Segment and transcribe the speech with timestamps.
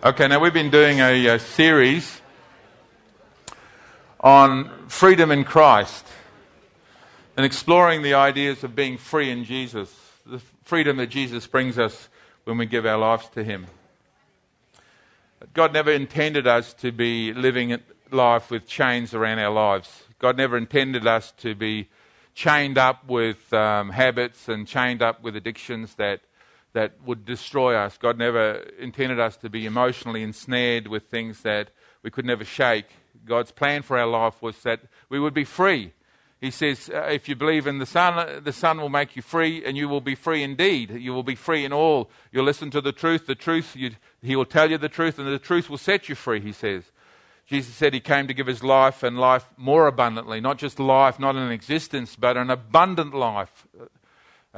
[0.00, 2.20] Okay, now we've been doing a, a, series
[4.20, 6.06] on freedom in Christ
[7.36, 9.92] and exploring the ideas of being free in Jesus,
[10.24, 12.08] the freedom that Jesus brings us
[12.44, 13.66] when we give our lives to Him.
[15.52, 17.76] God never intended us to be living
[18.12, 20.04] life with chains around our lives.
[20.20, 21.88] God never intended us to be
[22.36, 26.20] chained up with um, habits and chained up with addictions that
[26.72, 27.98] that would destroy us.
[27.98, 31.70] God never intended us to be emotionally ensnared with things that
[32.02, 32.86] we could never shake.
[33.24, 35.92] God's plan for our life was that we would be free.
[36.40, 39.64] He says, uh, if you believe in the Son, the Son will make you free,
[39.64, 40.90] and you will be free indeed.
[40.90, 42.10] You will be free in all.
[42.30, 43.26] You'll listen to the truth.
[43.26, 46.14] The truth, you, He will tell you the truth, and the truth will set you
[46.14, 46.84] free, He says.
[47.44, 50.40] Jesus said He came to give His life and life more abundantly.
[50.40, 53.66] Not just life, not an existence, but an abundant life.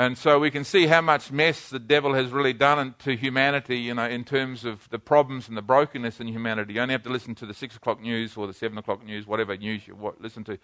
[0.00, 3.76] And so we can see how much mess the devil has really done to humanity,
[3.76, 6.72] you know, in terms of the problems and the brokenness in humanity.
[6.72, 9.26] You only have to listen to the six o'clock news or the seven o'clock news,
[9.26, 10.58] whatever news you listen to,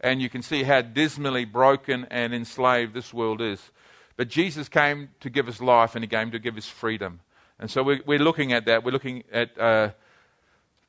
[0.00, 3.70] and you can see how dismally broken and enslaved this world is.
[4.16, 7.20] But Jesus came to give us life, and He came to give us freedom.
[7.60, 8.82] And so we're, looking at that.
[8.82, 9.90] We're looking at uh,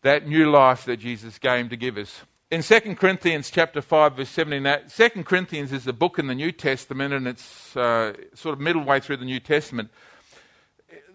[0.01, 2.21] that new life that Jesus came to give us
[2.51, 6.51] in 2 Corinthians chapter 5, verse 17, 2 Corinthians is a book in the New
[6.51, 9.89] Testament, and it's uh, sort of middle way through the New Testament.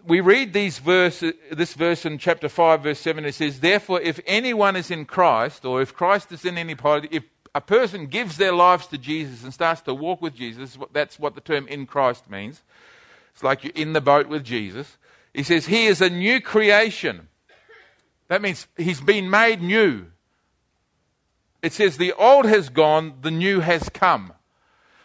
[0.07, 3.27] We read these verse, this verse in chapter 5, verse 7.
[3.27, 7.09] It says, Therefore, if anyone is in Christ, or if Christ is in any party,
[7.11, 11.19] if a person gives their lives to Jesus and starts to walk with Jesus, that's
[11.19, 12.62] what the term in Christ means.
[13.34, 14.97] It's like you're in the boat with Jesus.
[15.34, 17.29] He says, He is a new creation.
[18.29, 20.07] That means he's been made new.
[21.67, 24.33] It says, The old has gone, the new has come.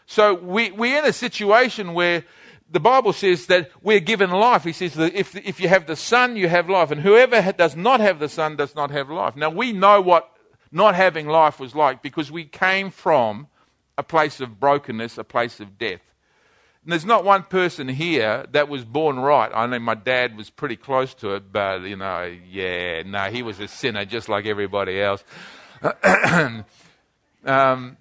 [0.06, 2.23] So we, we're in a situation where
[2.70, 4.64] the Bible says that we're given life.
[4.64, 6.92] He says that if, if you have the Son, you have life.
[6.92, 9.36] And whoever does not have the Son does not have life.
[9.36, 10.31] Now, we know what
[10.72, 13.48] not having life was like because we came from
[13.98, 16.02] a place of brokenness, a place of death.
[16.84, 19.52] And there's not one person here that was born right.
[19.53, 23.44] I know my dad was pretty close to it, but, you know, yeah, no, he
[23.44, 25.24] was a sinner just like everybody else.
[27.46, 27.97] um,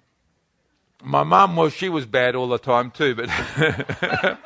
[1.03, 3.27] my mum, well, she was bad all the time too, but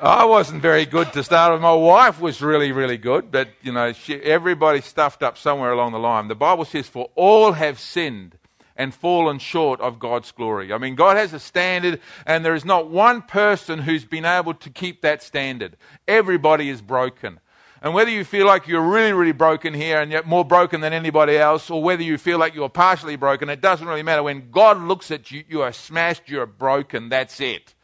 [0.00, 1.60] I wasn't very good to start with.
[1.60, 5.92] My wife was really, really good, but you know, she, everybody stuffed up somewhere along
[5.92, 6.28] the line.
[6.28, 8.36] The Bible says, "For all have sinned."
[8.76, 10.72] and fallen short of God's glory.
[10.72, 14.54] I mean, God has a standard, and there is not one person who's been able
[14.54, 15.76] to keep that standard.
[16.08, 17.40] Everybody is broken.
[17.82, 20.92] And whether you feel like you're really, really broken here and yet more broken than
[20.92, 24.22] anybody else, or whether you feel like you're partially broken, it doesn't really matter.
[24.22, 27.74] When God looks at you, you are smashed, you're broken, that's it.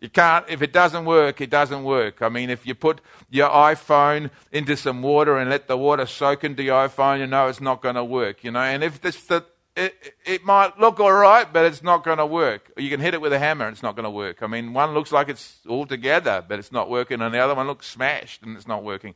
[0.00, 2.22] You can't, if it doesn't work, it doesn't work.
[2.22, 3.00] I mean, if you put
[3.30, 7.48] your iPhone into some water and let the water soak into your iPhone, you know
[7.48, 8.60] it's not going to work, you know.
[8.60, 9.44] And if this, the,
[9.78, 12.72] it, it might look all right, but it's not going to work.
[12.76, 14.42] You can hit it with a hammer and it's not going to work.
[14.42, 17.54] I mean, one looks like it's all together, but it's not working, and the other
[17.54, 19.14] one looks smashed and it's not working.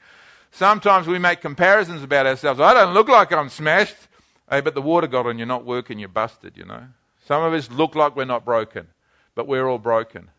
[0.53, 2.61] Sometimes we make comparisons about ourselves.
[2.61, 3.97] I don't look like I'm smashed,
[4.49, 6.85] hey, but the water got on you're not working, you're busted, you know.
[7.27, 8.87] Some of us look like we're not broken,
[9.35, 10.31] but we're all broken.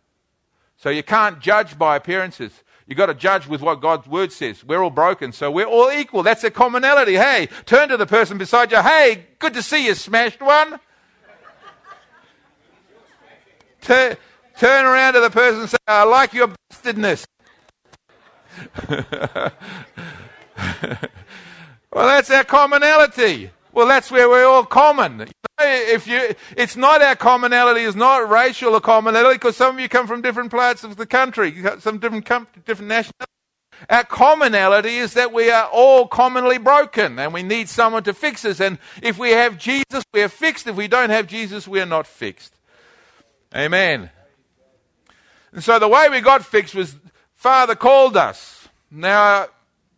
[0.78, 2.63] So you can't judge by appearances.
[2.88, 4.64] You've got to judge with what God's word says.
[4.64, 6.22] We're all broken, so we're all equal.
[6.22, 7.14] That's a commonality.
[7.16, 8.82] Hey, turn to the person beside you.
[8.82, 10.80] Hey, good to see you, smashed one.
[13.82, 14.18] turn,
[14.58, 17.26] turn around to the person and say, I like your bastardness.
[18.90, 19.52] well,
[21.92, 23.52] that's our commonality.
[23.74, 25.28] Well, that's where we're all common.
[25.60, 30.06] If you, it's not our commonality, it's not racial commonality, because some of you come
[30.06, 32.26] from different parts of the country, some different,
[32.66, 33.28] different nationalities.
[33.90, 38.46] Our commonality is that we are all commonly broken and we need someone to fix
[38.46, 38.62] us.
[38.62, 40.68] And if we have Jesus, we are fixed.
[40.68, 42.54] If we don't have Jesus, we are not fixed.
[43.54, 44.10] Amen.
[45.52, 46.96] And so the way we got fixed was
[47.36, 48.70] Father called us.
[48.90, 49.48] Now,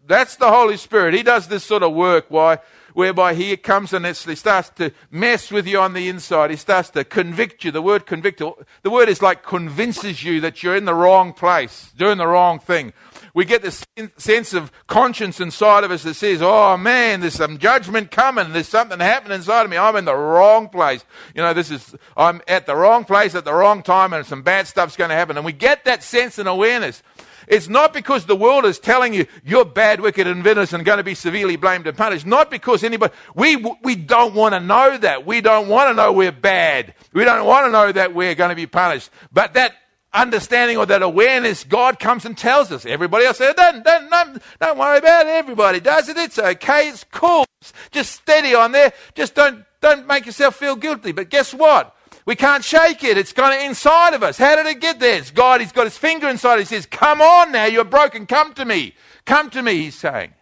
[0.07, 1.13] that's the Holy Spirit.
[1.13, 2.60] He does this sort of work why,
[2.95, 6.50] whereby He comes and starts to mess with you on the inside.
[6.50, 7.69] He starts to convict you.
[7.69, 11.92] The word convict, the word is like convinces you that you're in the wrong place,
[11.95, 12.94] doing the wrong thing
[13.36, 17.57] we get this sense of conscience inside of us that says, oh man, there's some
[17.57, 18.53] judgment coming.
[18.53, 19.77] There's something happening inside of me.
[19.77, 21.03] I'm in the wrong place.
[21.36, 24.42] You know, this is, I'm at the wrong place at the wrong time and some
[24.42, 25.36] bad stuff's going to happen.
[25.36, 27.03] And we get that sense and awareness.
[27.47, 30.97] It's not because the world is telling you you're bad, wicked, and villainous and going
[30.97, 32.25] to be severely blamed and punished.
[32.25, 35.25] Not because anybody, we, we don't want to know that.
[35.25, 36.94] We don't want to know we're bad.
[37.13, 39.09] We don't want to know that we're going to be punished.
[39.31, 39.74] But that
[40.13, 42.86] understanding or that awareness, God comes and tells us.
[42.86, 45.30] Everybody else said, don't, don't, don't, don't worry about it.
[45.30, 46.18] Everybody does it.
[46.18, 46.89] It's okay.
[46.89, 47.45] It's cool.
[47.92, 48.94] Just steady on there.
[49.13, 51.12] Just don't, don't make yourself feel guilty.
[51.12, 51.94] But guess what?
[52.25, 53.18] We can't shake it.
[53.18, 54.38] It's gone inside of us.
[54.38, 55.18] How did it get there?
[55.18, 55.62] It's God.
[55.62, 56.57] He's got his finger inside.
[56.60, 57.66] He says, come on now.
[57.66, 58.25] You're broken.
[58.25, 58.95] Come to me.
[59.25, 60.33] Come to me, he's saying.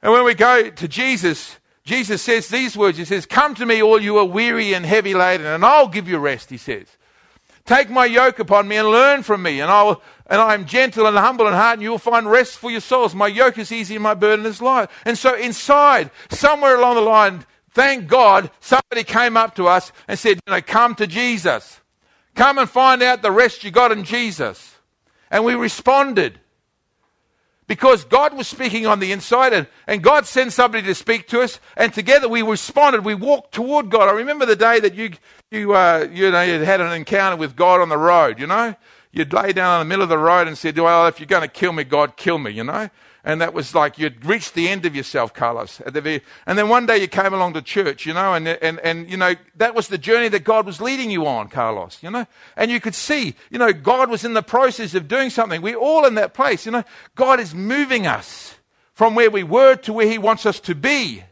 [0.00, 2.98] And when we go to Jesus, Jesus says these words.
[2.98, 6.08] He says, Come to me, all you are weary and heavy laden, and I'll give
[6.08, 6.86] you rest, he says.
[7.64, 10.66] Take my yoke upon me and learn from me, and I will, and I am
[10.66, 13.14] gentle and humble in heart, and you will find rest for your souls.
[13.14, 14.88] My yoke is easy and my burden is light.
[15.04, 20.18] And so inside, somewhere along the line, thank God, somebody came up to us and
[20.18, 21.80] said, you know, come to Jesus.
[22.34, 24.76] Come and find out the rest you got in Jesus.
[25.30, 26.38] And we responded
[27.66, 31.40] because God was speaking on the inside and, and God sent somebody to speak to
[31.40, 33.04] us and together we responded.
[33.04, 34.08] We walked toward God.
[34.08, 35.12] I remember the day that you,
[35.50, 38.74] you, uh, you know, you had an encounter with God on the road, you know.
[39.14, 41.42] You'd lay down in the middle of the road and said, well, if you're going
[41.42, 42.88] to kill me, God, kill me, you know
[43.24, 45.80] and that was like you'd reached the end of yourself, Carlos.
[45.80, 49.16] And then one day you came along to church, you know, and, and, and, you
[49.16, 52.26] know, that was the journey that God was leading you on, Carlos, you know.
[52.56, 55.62] And you could see, you know, God was in the process of doing something.
[55.62, 56.82] We're all in that place, you know.
[57.14, 58.56] God is moving us
[58.92, 61.22] from where we were to where He wants us to be.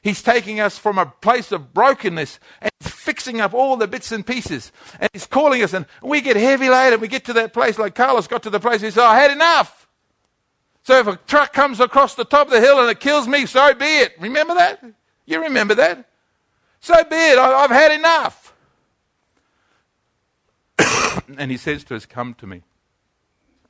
[0.00, 4.26] He's taking us from a place of brokenness and fixing up all the bits and
[4.26, 4.72] pieces.
[5.00, 7.00] And He's calling us, and we get heavy laden.
[7.00, 8.80] We get to that place like Carlos got to the place.
[8.80, 9.75] He said, I had enough.
[10.86, 13.44] So if a truck comes across the top of the hill and it kills me,
[13.46, 14.14] so be it.
[14.20, 14.84] Remember that?
[15.24, 16.08] You remember that?
[16.78, 17.36] So be it.
[17.36, 18.54] I, have had enough.
[21.38, 22.62] and he says to us, Come to me.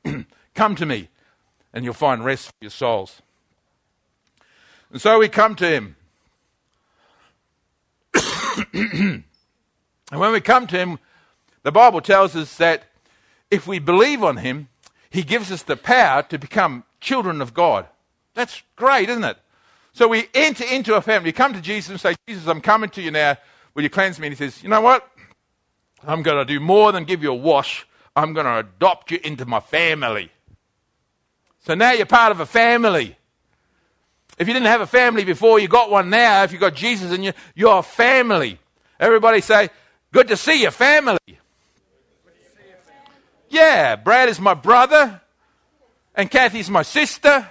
[0.55, 1.09] come to me,
[1.73, 3.23] and you'll find rest for your souls.
[4.93, 5.97] And so we come to him.
[8.75, 9.25] and
[10.11, 10.99] when we come to him,
[11.63, 12.83] the Bible tells us that
[13.51, 14.69] if we believe on him,
[15.09, 17.87] he gives us the power to become children of God.
[18.35, 19.39] That's great, isn't it?
[19.93, 21.31] So we enter into a family.
[21.31, 23.37] You come to Jesus and say, Jesus, I'm coming to you now.
[23.75, 24.27] Will you cleanse me?
[24.27, 25.09] And he says, You know what?
[26.07, 27.87] I'm going to do more than give you a wash.
[28.15, 30.31] I'm going to adopt you into my family.
[31.61, 33.17] So now you're part of a family.
[34.39, 36.43] If you didn't have a family before, you got one now.
[36.43, 38.59] If you got Jesus in you, you're a family.
[39.01, 39.71] Everybody say,
[40.13, 41.19] Good to see your family.
[43.49, 45.21] Yeah, Brad is my brother
[46.17, 47.49] and Kathy's my sister,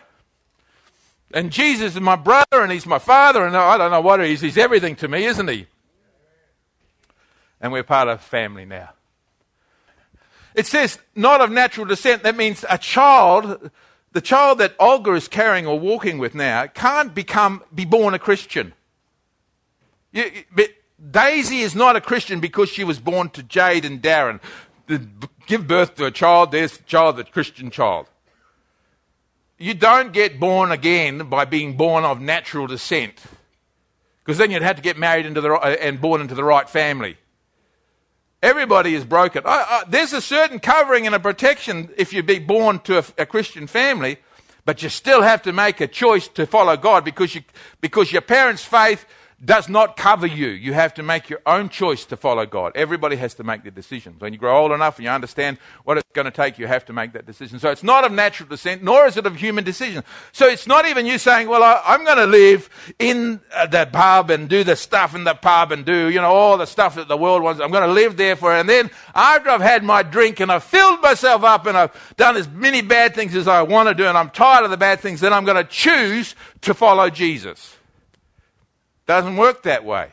[1.31, 4.33] and Jesus is my brother, and he's my father, and I don't know what he
[4.33, 4.41] is.
[4.41, 5.67] He's everything to me, isn't he?
[7.61, 8.89] And we're part of a family now.
[10.55, 12.23] It says not of natural descent.
[12.23, 13.69] That means a child,
[14.13, 18.19] the child that Olga is carrying or walking with now, can't become be born a
[18.19, 18.73] Christian.
[20.11, 20.69] You, but
[21.11, 24.39] Daisy is not a Christian because she was born to Jade and Darren.
[25.45, 28.07] Give birth to a child, there's child, the Christian child
[29.57, 33.21] you don't get born again by being born of natural descent.
[34.23, 36.67] Because then you'd have to get married into the, uh, and born into the right
[36.67, 37.17] family.
[38.41, 39.43] Everybody is broken.
[39.45, 43.05] I, I, there's a certain covering and a protection if you be born to a,
[43.19, 44.17] a, Christian family,
[44.65, 47.41] but you still have to make a choice to follow God because, you,
[47.81, 49.05] because your parents' faith
[49.43, 50.47] does not cover you.
[50.47, 52.71] You have to make your own choice to follow God.
[52.75, 54.21] Everybody has to make the decisions.
[54.21, 56.85] When you grow old enough and you understand what it's going to take, you have
[56.85, 57.59] to make that decision.
[57.59, 60.03] So it's not of natural descent, nor is it of human decision.
[60.31, 63.89] So it's not even you saying, well, I, am going to live in uh, the
[63.91, 66.95] pub and do the stuff in the pub and do, you know, all the stuff
[66.95, 67.59] that the world wants.
[67.59, 70.63] I'm going to live there for, and then after I've had my drink and I've
[70.63, 74.05] filled myself up and I've done as many bad things as I want to do
[74.05, 77.74] and I'm tired of the bad things, then I'm going to choose to follow Jesus.
[79.07, 80.11] Doesn't work that way.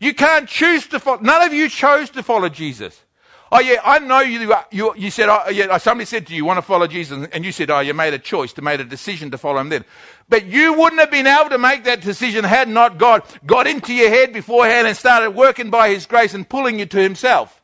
[0.00, 1.20] You can't choose to follow.
[1.20, 3.02] None of you chose to follow Jesus.
[3.50, 4.54] Oh yeah, I know you.
[4.70, 7.44] You, you said, oh, yeah, somebody said to you, you want to follow Jesus, and
[7.44, 9.84] you said, oh, you made a choice, to made a decision to follow him then.
[10.28, 13.94] But you wouldn't have been able to make that decision had not God got into
[13.94, 17.57] your head beforehand and started working by His grace and pulling you to Himself.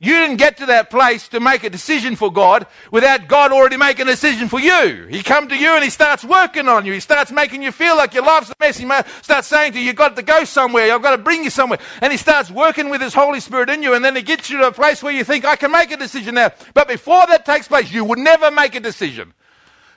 [0.00, 3.76] You didn't get to that place to make a decision for God without God already
[3.76, 5.06] making a decision for you.
[5.08, 6.92] He come to you and he starts working on you.
[6.92, 8.76] He starts making you feel like your life's a mess.
[8.76, 8.86] He
[9.22, 10.92] starts saying to you, you've got to go somewhere.
[10.92, 11.78] I've got to bring you somewhere.
[12.02, 13.94] And he starts working with his Holy Spirit in you.
[13.94, 15.96] And then he gets you to a place where you think, I can make a
[15.96, 16.50] decision now.
[16.74, 19.32] But before that takes place, you would never make a decision.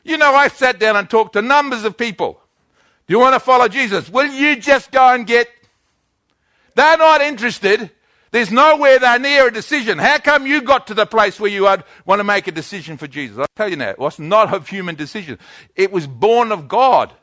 [0.05, 2.39] You know, I've sat down and talked to numbers of people.
[3.07, 4.09] Do you want to follow Jesus?
[4.09, 5.49] Will you just go and get?
[6.75, 7.91] They're not interested
[8.31, 9.97] there's nowhere they're near a decision.
[9.97, 13.07] How come you got to the place where you want to make a decision for
[13.07, 13.37] Jesus?
[13.37, 15.39] I'll tell you now, it was not a human decision.
[15.75, 17.13] It was born of God.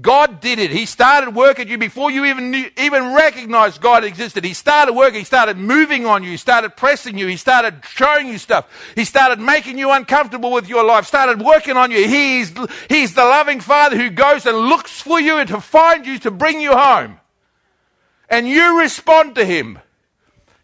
[0.00, 0.72] God did it.
[0.72, 4.42] He started work at you before you even knew, even recognized God existed.
[4.42, 5.20] He started working.
[5.20, 6.32] He started moving on you.
[6.32, 7.28] He started pressing you.
[7.28, 8.68] He started showing you stuff.
[8.96, 11.06] He started making you uncomfortable with your life.
[11.06, 12.08] Started working on you.
[12.08, 12.52] He's,
[12.88, 16.32] he's the loving Father who goes and looks for you and to find you to
[16.32, 17.20] bring you home.
[18.34, 19.78] And you respond to Him.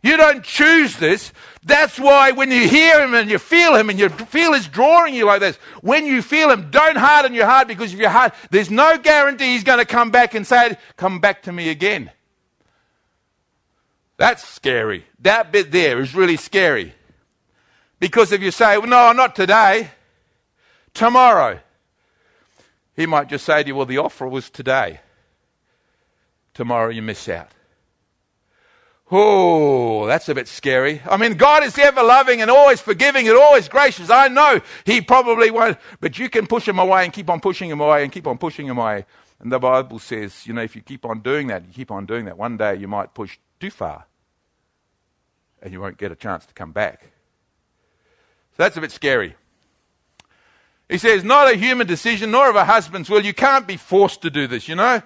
[0.02, 1.32] You don't choose this.
[1.62, 5.14] That's why when you hear him and you feel him and you feel he's drawing
[5.14, 8.34] you like this, when you feel him, don't harden your heart because if your heart,
[8.50, 12.10] there's no guarantee he's going to come back and say, come back to me again.
[14.16, 15.04] That's scary.
[15.18, 16.94] That bit there is really scary.
[17.98, 19.90] Because if you say, well, no, not today,
[20.94, 21.60] tomorrow,
[22.96, 25.00] he might just say to you, well, the offer was today.
[26.54, 27.50] Tomorrow you miss out.
[29.12, 31.02] Oh, that's a bit scary.
[31.08, 34.08] I mean, God is ever loving and always forgiving and always gracious.
[34.08, 37.70] I know He probably won't, but you can push Him away and keep on pushing
[37.70, 39.04] Him away and keep on pushing Him away.
[39.40, 42.06] And the Bible says, you know, if you keep on doing that, you keep on
[42.06, 44.06] doing that, one day you might push too far
[45.62, 47.10] and you won't get a chance to come back.
[48.52, 49.34] So that's a bit scary.
[50.88, 53.24] He says, not a human decision nor of a husband's will.
[53.24, 55.02] You can't be forced to do this, you know.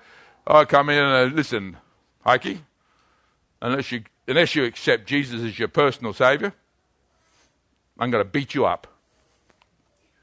[0.46, 1.76] I come in and uh, listen,
[2.25, 2.58] Heike,
[3.61, 6.52] unless you, unless you accept Jesus as your personal Savior,
[7.99, 8.87] I'm going to beat you up.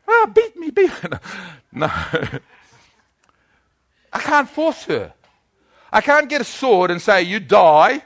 [0.07, 1.09] Ah, beat me, beat me.
[1.73, 1.87] No.
[4.13, 5.13] I can't force her.
[5.91, 8.03] I can't get a sword and say, you die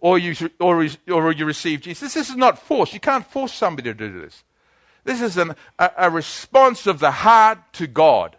[0.00, 2.14] or you, or, or you receive Jesus.
[2.14, 2.92] This is not force.
[2.92, 4.44] You can't force somebody to do this.
[5.04, 8.36] This is an, a, a response of the heart to God.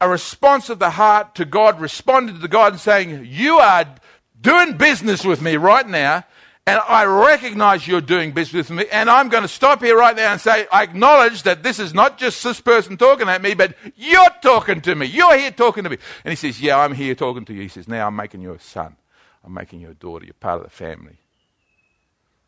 [0.00, 3.86] A response of the heart to God, responding to God and saying, You are
[4.44, 6.24] doing business with me right now,
[6.66, 10.14] and I recognize you're doing business with me, and I'm going to stop here right
[10.14, 13.54] now and say, I acknowledge that this is not just this person talking at me,
[13.54, 15.06] but you're talking to me.
[15.06, 15.98] You're here talking to me.
[16.24, 17.62] And he says, Yeah, I'm here talking to you.
[17.62, 18.96] He says, Now I'm making you a son.
[19.44, 20.24] I'm making you a daughter.
[20.24, 21.18] You're part of the family.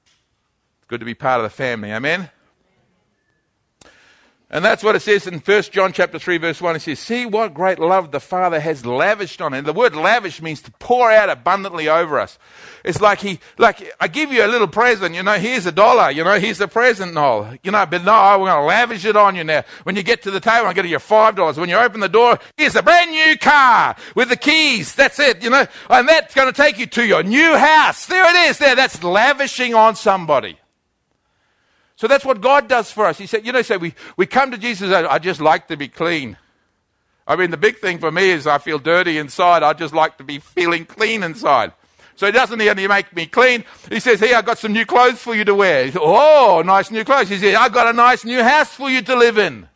[0.06, 1.92] It's good to be part of the family.
[1.92, 2.30] Amen?
[4.48, 6.76] And that's what it says in 1 John chapter 3 verse 1.
[6.76, 9.52] It says, see what great love the Father has lavished on.
[9.52, 12.38] And the word lavish means to pour out abundantly over us.
[12.84, 16.12] It's like he, like, I give you a little present, you know, here's a dollar,
[16.12, 17.56] you know, here's a present, Noel.
[17.64, 19.64] You know, but no, we're going to lavish it on you now.
[19.82, 21.58] When you get to the table, I'm going to give you five dollars.
[21.58, 24.94] When you open the door, here's a brand new car with the keys.
[24.94, 28.06] That's it, you know, and that's going to take you to your new house.
[28.06, 28.76] There it is there.
[28.76, 30.56] That's lavishing on somebody.
[31.96, 33.18] So that's what God does for us.
[33.18, 35.88] He said, you know, say we, we come to Jesus, I just like to be
[35.88, 36.36] clean.
[37.26, 39.62] I mean, the big thing for me is I feel dirty inside.
[39.62, 41.72] I just like to be feeling clean inside.
[42.14, 43.64] So he doesn't only make me clean.
[43.90, 45.86] He says, Hey, I've got some new clothes for you to wear.
[45.86, 47.28] Says, oh, nice new clothes.
[47.28, 49.68] He says, I've got a nice new house for you to live in.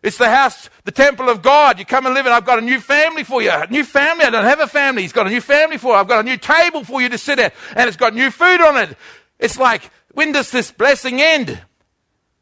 [0.00, 1.80] It's the house, the temple of God.
[1.80, 2.32] You come and live in.
[2.32, 3.50] I've got a new family for you.
[3.50, 4.24] A new family.
[4.24, 5.02] I don't have a family.
[5.02, 5.94] He's got a new family for you.
[5.94, 7.54] I've got a new table for you to sit at.
[7.74, 8.96] And it's got new food on it.
[9.40, 11.62] It's like when does this blessing end?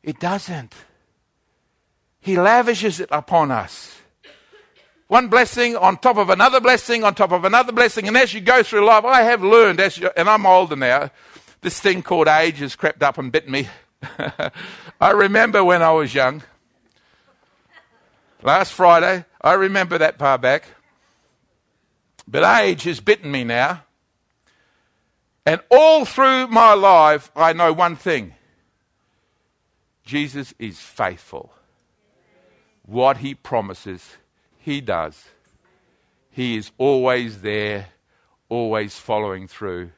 [0.02, 0.72] It doesn't.
[2.20, 4.00] He lavishes it upon us.
[5.08, 8.08] One blessing on top of another blessing on top of another blessing.
[8.08, 11.10] And as you go through life, I have learned, as you, and I'm older now,
[11.60, 13.68] this thing called age has crept up and bit me.
[14.98, 16.44] I remember when I was young.
[18.42, 20.64] Last Friday, I remember that far back.
[22.26, 23.82] But age has bitten me now.
[25.46, 28.34] And all through my life, I know one thing
[30.04, 31.52] Jesus is faithful.
[32.84, 34.16] What he promises,
[34.58, 35.24] he does.
[36.30, 37.88] He is always there,
[38.48, 39.92] always following through,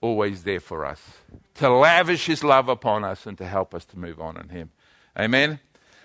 [0.00, 1.00] always there for us,
[1.54, 4.70] to lavish his love upon us and to help us to move on in him.
[5.18, 5.60] Amen?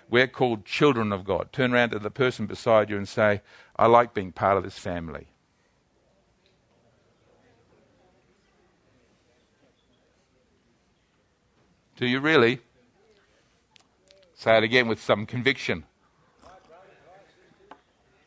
[0.08, 1.52] We're called children of God.
[1.52, 3.42] Turn around to the person beside you and say,
[3.76, 5.26] I like being part of this family.
[11.96, 12.60] Do you really?
[14.34, 15.84] Say it again with some conviction.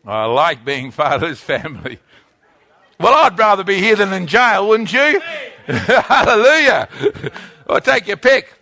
[0.06, 2.00] I like being part of this family.
[3.00, 5.22] Well, I'd rather be here than in jail, wouldn't you?
[5.68, 6.90] Hallelujah.
[7.68, 8.54] Or take your pick.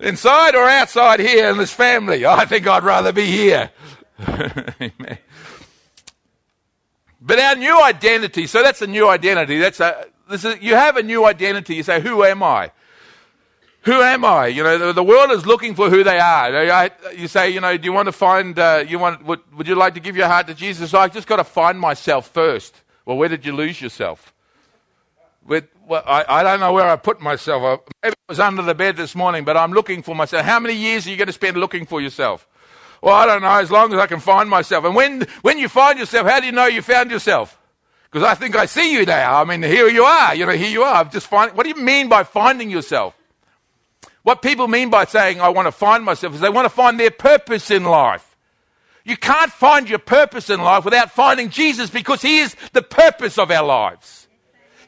[0.00, 2.26] Inside or outside here in this family.
[2.26, 3.70] I think I'd rather be here.
[4.28, 5.18] Amen.
[7.20, 9.58] But our new identity, so that's a new identity.
[9.58, 11.76] That's a, this is, you have a new identity.
[11.76, 12.72] You say, who am I?
[13.82, 14.48] Who am I?
[14.48, 16.90] You know, the, the, world is looking for who they are.
[17.16, 19.74] You say, you know, do you want to find, uh, you want, would, would you
[19.74, 20.92] like to give your heart to Jesus?
[20.92, 22.74] I've just got to find myself first.
[23.06, 24.34] Well, where did you lose yourself?
[25.46, 27.80] With, well, I, I don't know where I put myself.
[28.02, 30.44] Maybe it was under the bed this morning, but I'm looking for myself.
[30.44, 32.46] How many years are you going to spend looking for yourself?
[33.00, 34.84] Well, I don't know, as long as I can find myself.
[34.84, 37.58] And when, when you find yourself, how do you know you found yourself?
[38.10, 39.40] Because I think I see you now.
[39.40, 40.34] I mean, here you are.
[40.34, 40.96] You know, here you are.
[40.96, 43.14] I've just find, what do you mean by finding yourself?
[44.22, 47.00] What people mean by saying, I want to find myself, is they want to find
[47.00, 48.36] their purpose in life.
[49.04, 53.38] You can't find your purpose in life without finding Jesus because He is the purpose
[53.38, 54.28] of our lives.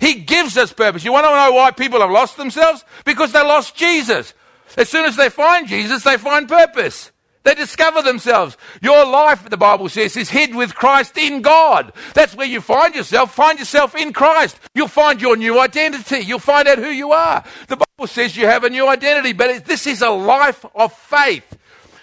[0.00, 1.04] He gives us purpose.
[1.04, 2.84] You want to know why people have lost themselves?
[3.04, 4.34] Because they lost Jesus.
[4.76, 7.12] As soon as they find Jesus, they find purpose.
[7.44, 8.56] They discover themselves.
[8.80, 11.92] Your life, the Bible says, is hid with Christ in God.
[12.14, 13.34] That's where you find yourself.
[13.34, 14.58] Find yourself in Christ.
[14.74, 16.20] You'll find your new identity.
[16.20, 17.42] You'll find out who you are.
[17.66, 21.58] The says you have a new identity, but this is a life of faith.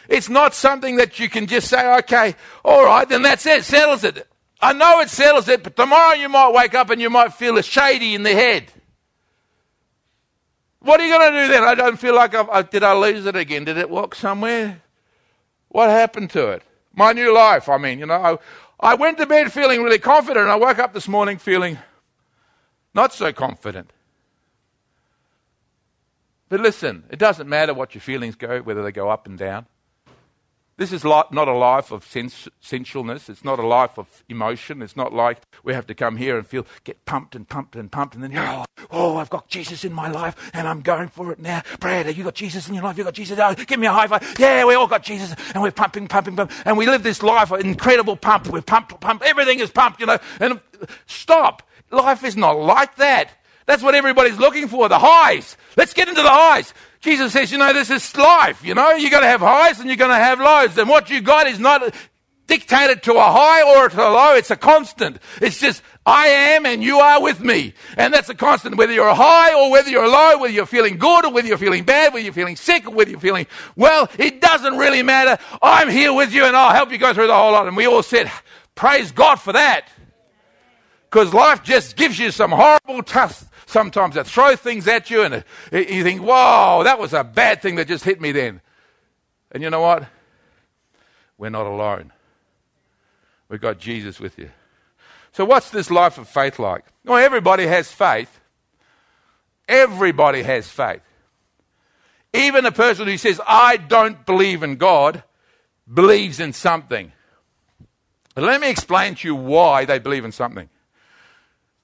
[0.08, 4.04] It's not something that you can just say, okay, all right, then that's it, settles
[4.04, 4.28] it.
[4.62, 7.58] I know it settles it, but tomorrow you might wake up and you might feel
[7.58, 8.72] a shady in the head.
[10.80, 11.64] What are you going to do then?
[11.64, 13.66] I don't feel like I've, I, did I lose it again?
[13.66, 14.82] Did it walk somewhere?
[15.70, 16.64] What happened to it?
[16.94, 18.16] My new life, I mean, you know.
[18.16, 18.38] I,
[18.80, 21.78] I went to bed feeling really confident, and I woke up this morning feeling
[22.94, 23.92] not so confident.
[26.50, 29.68] But listen, it doesn't matter what your feelings go, whether they go up and down.
[30.78, 33.30] This is not a life of sens- sensualness.
[33.30, 34.82] It's not a life of emotion.
[34.82, 37.92] It's not like we have to come here and feel, get pumped and pumped and
[37.92, 41.34] pumped, and then, oh, oh, I've got Jesus in my life and I'm going for
[41.34, 41.64] it now.
[41.82, 42.98] Brad, have you got Jesus in your life?
[42.98, 43.38] You got Jesus?
[43.38, 44.36] Oh, give me a high five.
[44.40, 45.36] Yeah, we all got Jesus.
[45.54, 46.56] And we're pumping, pumping, pumping.
[46.64, 48.48] And we live this life, of incredible pump.
[48.48, 49.26] We're pumped, pumped.
[49.26, 50.18] Everything is pumped, you know.
[50.40, 50.62] And
[51.08, 51.62] stop.
[51.92, 53.32] Life is not like that.
[53.70, 55.56] That's what everybody's looking for, the highs.
[55.78, 56.74] Let's get into the highs.
[57.02, 58.66] Jesus says, you know, this is life.
[58.66, 60.76] You know, you're going to have highs and you're going to have lows.
[60.76, 61.94] And what you got is not
[62.48, 64.34] dictated to a high or to a low.
[64.34, 65.20] It's a constant.
[65.40, 67.76] It's just, I am and you are with me.
[67.96, 68.76] And that's a constant.
[68.76, 71.84] Whether you're high or whether you're low, whether you're feeling good or whether you're feeling
[71.84, 73.46] bad, whether you're feeling sick or whether you're feeling
[73.76, 75.38] well, it doesn't really matter.
[75.62, 77.68] I'm here with you and I'll help you go through the whole lot.
[77.68, 78.32] And we all said,
[78.74, 79.90] praise God for that.
[81.12, 85.34] Because life just gives you some horrible tests sometimes they throw things at you, and
[85.36, 88.62] uh, you think, whoa, that was a bad thing that just hit me then.
[89.52, 90.08] And you know what?
[91.38, 92.12] We're not alone.
[93.48, 94.52] We've got Jesus with you.
[95.32, 96.84] So, what's this life of faith like?
[97.06, 98.40] Well, everybody has faith.
[99.68, 101.02] Everybody has faith.
[102.34, 105.24] Even a person who says, I don't believe in God,
[105.92, 107.12] believes in something.
[108.36, 110.70] But let me explain to you why they believe in something.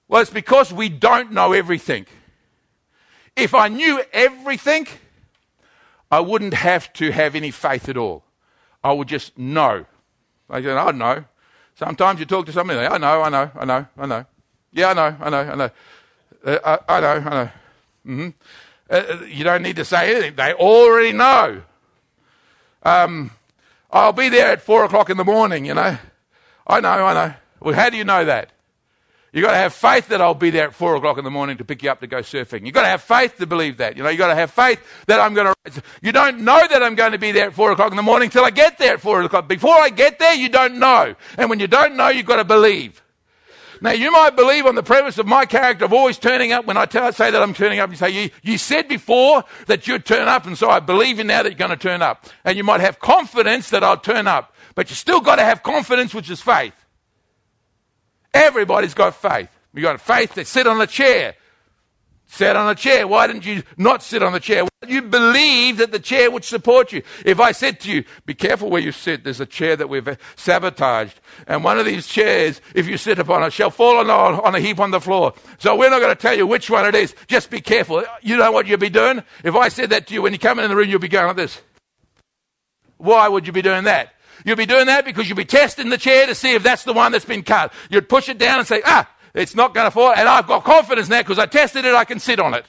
[0.07, 2.05] Well, it's because we don't know everything.
[3.35, 4.87] If I knew everything,
[6.11, 8.23] I wouldn't have to have any faith at all.
[8.83, 9.85] I would just know.
[10.49, 11.25] I said, I know.
[11.75, 14.25] Sometimes you talk to somebody, I know, I know, I know, I know.
[14.71, 15.69] Yeah, I know, I know, I know.
[16.45, 17.49] Uh, I, I, know, I know.
[18.05, 18.29] Mm-hmm.
[18.89, 20.35] Uh, you don't need to say anything.
[20.35, 21.63] They already know.
[22.83, 23.31] Um,
[23.91, 25.97] I'll be there at four o'clock in the morning, you know.
[26.67, 27.33] I know, I know.
[27.59, 28.51] Well, how do you know that?
[29.35, 31.57] You've got to have faith that I'll be there at four o'clock in the morning
[31.57, 32.63] to pick you up to go surfing.
[32.63, 33.97] You've got to have faith to believe that.
[33.97, 35.83] You know, you've got to have faith that I'm going to.
[36.01, 38.29] You don't know that I'm going to be there at four o'clock in the morning
[38.29, 39.49] till I get there at four o'clock.
[39.49, 41.15] Before I get there, you don't know.
[41.37, 43.03] And when you don't know, you've got to believe.
[43.81, 46.65] Now, you might believe on the premise of my character of always turning up.
[46.65, 49.85] When I tell, say that I'm turning up, you say, you, you said before that
[49.85, 52.25] you'd turn up, and so I believe you now that you're going to turn up.
[52.45, 54.55] And you might have confidence that I'll turn up.
[54.75, 56.73] But you still got to have confidence, which is faith.
[58.35, 59.49] Everybody's got faith.
[59.73, 61.35] You got faith to sit on a chair.
[62.27, 63.07] Sit on a chair.
[63.07, 64.63] Why didn't you not sit on the chair?
[64.63, 67.01] Well, you believe that the chair would support you.
[67.23, 70.17] If I said to you, be careful where you sit, there's a chair that we've
[70.35, 71.17] sabotaged.
[71.47, 74.59] And one of these chairs, if you sit upon it, shall fall on, on a
[74.59, 75.33] heap on the floor.
[75.59, 77.15] So we're not going to tell you which one it is.
[77.27, 78.03] Just be careful.
[78.21, 79.23] You know what you'll be doing?
[79.43, 81.27] If I said that to you, when you come in the room, you'll be going
[81.27, 81.61] like this.
[82.97, 84.13] Why would you be doing that?
[84.43, 86.93] You'll be doing that because you'll be testing the chair to see if that's the
[86.93, 87.71] one that's been cut.
[87.89, 90.13] You'd push it down and say, ah, it's not going to fall.
[90.13, 92.65] And I've got confidence now because I tested it, I can sit on it.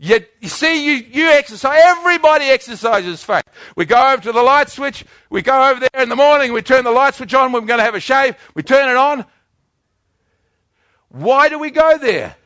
[0.00, 3.42] Yet, you see, you, you exercise, everybody exercises faith.
[3.74, 6.62] We go over to the light switch, we go over there in the morning, we
[6.62, 9.24] turn the light switch on, we're going to have a shave, we turn it on.
[11.08, 12.36] Why do we go there?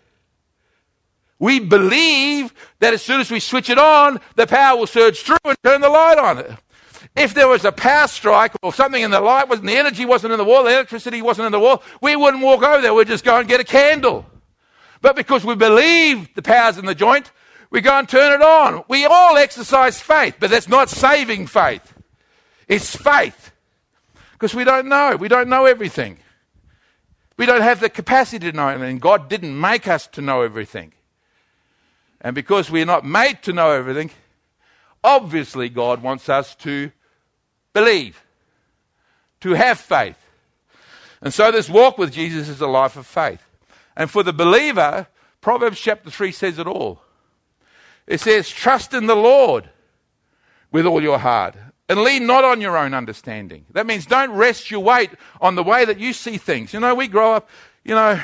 [1.39, 5.37] We believe that as soon as we switch it on, the power will surge through
[5.45, 6.57] and turn the light on.
[7.15, 10.33] If there was a power strike or something and the light wasn't, the energy wasn't
[10.33, 12.95] in the wall, the electricity wasn't in the wall, we wouldn't walk over there.
[12.95, 14.25] We'd just go and get a candle.
[15.03, 17.31] But because we believe the power's in the joint,
[17.71, 18.85] we go and turn it on.
[18.89, 21.93] We all exercise faith, but that's not saving faith.
[22.69, 23.53] It's faith.
[24.33, 25.17] Because we don't know.
[25.17, 26.19] We don't know everything.
[27.37, 28.99] We don't have the capacity to know everything.
[28.99, 30.93] God didn't make us to know everything.
[32.21, 34.11] And because we're not made to know everything,
[35.03, 36.93] obviously God wants us to
[37.73, 38.23] believe,
[39.41, 40.19] to have faith.
[41.21, 43.43] And so this walk with Jesus is a life of faith.
[43.97, 45.07] And for the believer,
[45.41, 47.03] Proverbs chapter 3 says it all.
[48.07, 49.71] It says, Trust in the Lord
[50.71, 51.55] with all your heart
[51.89, 53.67] and lean not on your own understanding.
[53.73, 56.73] That means don't rest your weight on the way that you see things.
[56.73, 57.49] You know, we grow up,
[57.85, 58.21] you know,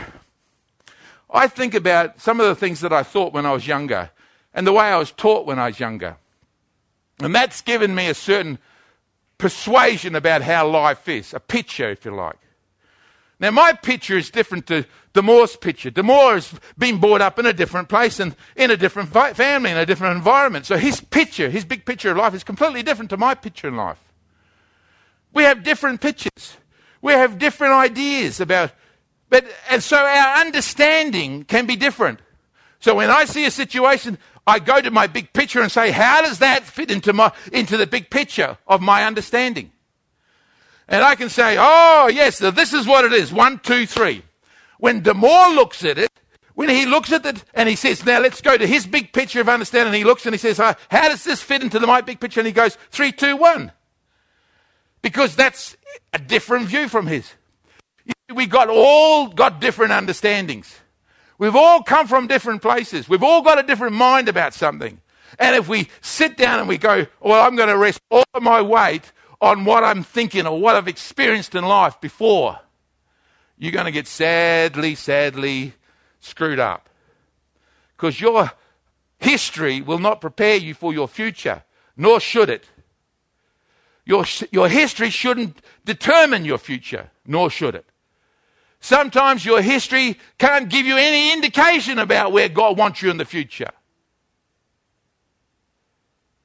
[1.30, 4.10] I think about some of the things that I thought when I was younger
[4.54, 6.16] and the way I was taught when I was younger.
[7.20, 8.58] And that's given me a certain
[9.38, 12.38] persuasion about how life is, a picture, if you like.
[13.40, 15.90] Now, my picture is different to Damore's picture.
[15.90, 19.76] Damore has been brought up in a different place and in a different family, in
[19.76, 20.66] a different environment.
[20.66, 23.76] So his picture, his big picture of life is completely different to my picture in
[23.76, 23.98] life.
[25.32, 26.56] We have different pictures.
[27.00, 28.72] We have different ideas about,
[29.28, 32.20] but, and so our understanding can be different.
[32.80, 36.22] So when I see a situation, I go to my big picture and say, how
[36.22, 39.72] does that fit into my, into the big picture of my understanding?
[40.88, 43.30] And I can say, oh, yes, this is what it is.
[43.30, 44.22] One, two, three.
[44.78, 46.10] When Damore looks at it,
[46.54, 49.42] when he looks at it and he says, now let's go to his big picture
[49.42, 52.00] of understanding, he looks and he says, uh, how does this fit into the, my
[52.00, 52.40] big picture?
[52.40, 53.70] And he goes, three, two, one.
[55.02, 55.76] Because that's
[56.14, 57.34] a different view from his.
[58.34, 60.74] We got all got different understandings.
[61.38, 63.08] We've all come from different places.
[63.08, 65.00] We've all got a different mind about something.
[65.38, 68.42] And if we sit down and we go, well, I'm going to rest all of
[68.42, 72.58] my weight on what I'm thinking or what I've experienced in life before,
[73.56, 75.74] you're going to get sadly, sadly
[76.20, 76.88] screwed up.
[77.96, 78.52] Because your
[79.18, 81.62] history will not prepare you for your future,
[81.96, 82.68] nor should it.
[84.04, 87.84] Your, your history shouldn't determine your future, nor should it.
[88.80, 93.24] Sometimes your history can't give you any indication about where God wants you in the
[93.24, 93.70] future.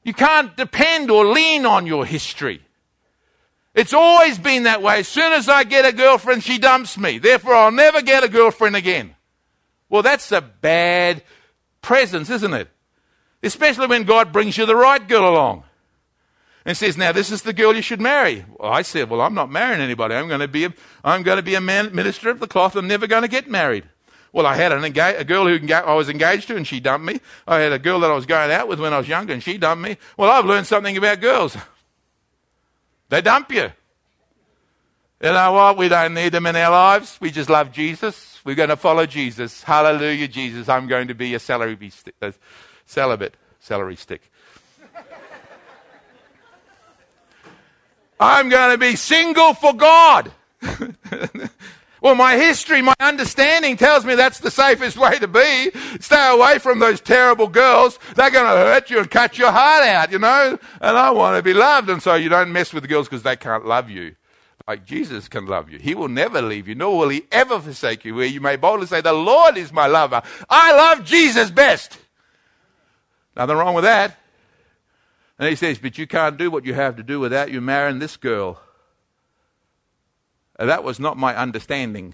[0.04, 2.62] You can't depend or lean on your history.
[3.74, 5.00] It's always been that way.
[5.00, 7.18] As soon as I get a girlfriend, she dumps me.
[7.18, 9.16] Therefore, I'll never get a girlfriend again.
[9.90, 11.24] Well, that's a bad
[11.82, 12.70] presence, isn't it?
[13.42, 15.64] Especially when God brings you the right girl along
[16.66, 19.34] and says, "Now this is the girl you should marry." Well, I said, "Well, I'm
[19.34, 20.16] not marrying anybody.
[20.16, 20.74] I'm going to be a,
[21.04, 22.76] I'm going to be a man, minister of the cloth.
[22.76, 23.86] I'm never going to get married."
[24.32, 26.80] Well, I had an enga- a girl who enga- I was engaged to, and she
[26.80, 27.22] dumped me.
[27.48, 29.44] I had a girl that I was going out with when I was younger, and
[29.44, 29.98] she dumped me.
[30.18, 31.56] Well, I've learned something about girls.
[33.10, 33.72] They dump you.
[35.22, 35.78] You know what?
[35.78, 37.20] We don't need them in our lives.
[37.22, 38.42] We just love Jesus.
[38.44, 39.62] We're going to follow Jesus.
[39.62, 40.68] Hallelujah, Jesus.
[40.68, 42.32] I'm going to be a celery stick, a uh,
[42.88, 44.32] celibate celery stick.
[48.24, 50.32] I'm going to be single for God.
[52.04, 55.72] Well, my history, my understanding tells me that's the safest way to be.
[56.02, 57.98] Stay away from those terrible girls.
[58.16, 60.60] They're going to hurt you and cut your heart out, you know?
[60.82, 61.90] And I want to be loved.
[61.90, 64.18] And so you don't mess with the girls because they can't love you
[64.68, 65.80] like Jesus can love you.
[65.80, 68.88] He will never leave you, nor will he ever forsake you, where you may boldly
[68.88, 70.22] say, The Lord is my lover.
[70.50, 71.98] I love Jesus best.
[73.36, 74.18] Nothing wrong with that.
[75.40, 78.00] And he says, But you can't do what you have to do without you marrying
[78.00, 78.60] this girl.
[80.58, 82.14] Uh, that was not my understanding.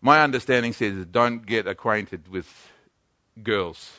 [0.00, 2.70] My understanding says don't get acquainted with
[3.42, 3.92] girls.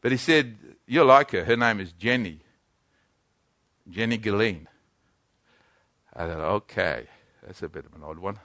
[0.00, 1.44] But he said, You'll like her.
[1.44, 2.40] Her name is Jenny.
[3.88, 4.66] Jenny Gilleen.
[6.14, 7.06] I thought, okay,
[7.44, 8.38] that's a bit of an odd one.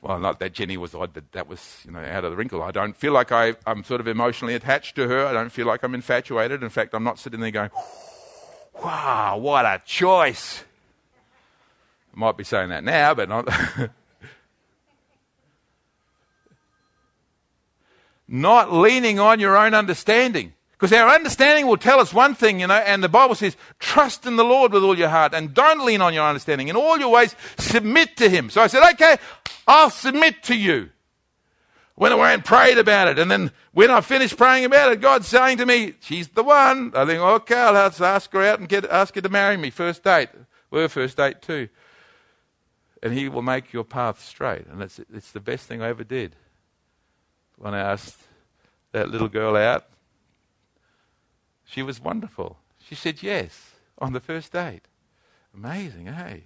[0.00, 2.62] Well, not that Jenny was odd, but that was, you know, out of the wrinkle.
[2.62, 5.26] I don't feel like I, I'm sort of emotionally attached to her.
[5.26, 6.62] I don't feel like I'm infatuated.
[6.62, 7.70] In fact, I'm not sitting there going,
[8.82, 10.64] wow, what a choice.
[12.14, 13.48] I might be saying that now, but not.
[18.28, 20.54] not leaning on your own understanding.
[20.82, 24.26] Because our understanding will tell us one thing, you know, and the Bible says, trust
[24.26, 26.66] in the Lord with all your heart and don't lean on your understanding.
[26.66, 28.50] In all your ways, submit to Him.
[28.50, 29.16] So I said, okay,
[29.68, 30.90] I'll submit to you.
[31.94, 33.20] Went away and prayed about it.
[33.20, 36.90] And then when I finished praying about it, God's saying to me, she's the one.
[36.96, 39.70] I think, okay, I'll ask her out and get, ask her to marry me.
[39.70, 40.30] First date.
[40.72, 41.68] We're first date too
[43.04, 44.66] and He will make your path straight.
[44.66, 46.34] And it's, it's the best thing I ever did.
[47.56, 48.18] When I asked
[48.90, 49.86] that little girl out,
[51.72, 52.58] she was wonderful.
[52.78, 54.88] She said yes on the first date.
[55.54, 56.44] Amazing, hey?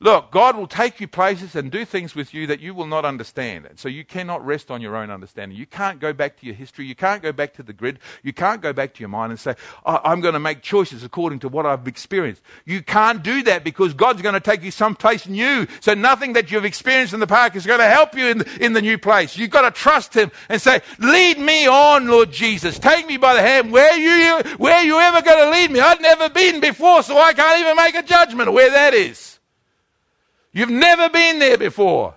[0.00, 3.04] Look, God will take you places and do things with you that you will not
[3.04, 3.66] understand.
[3.66, 5.58] And so you cannot rest on your own understanding.
[5.58, 6.86] You can't go back to your history.
[6.86, 7.98] You can't go back to the grid.
[8.22, 11.40] You can't go back to your mind and say, I'm going to make choices according
[11.40, 12.42] to what I've experienced.
[12.64, 15.66] You can't do that because God's going to take you someplace new.
[15.80, 18.64] So nothing that you've experienced in the park is going to help you in the,
[18.64, 19.36] in the new place.
[19.36, 22.78] You've got to trust Him and say, lead me on, Lord Jesus.
[22.78, 23.72] Take me by the hand.
[23.72, 25.80] Where you, where you ever going to lead me?
[25.80, 29.37] I've never been before, so I can't even make a judgment of where that is.
[30.52, 32.14] You've never been there before.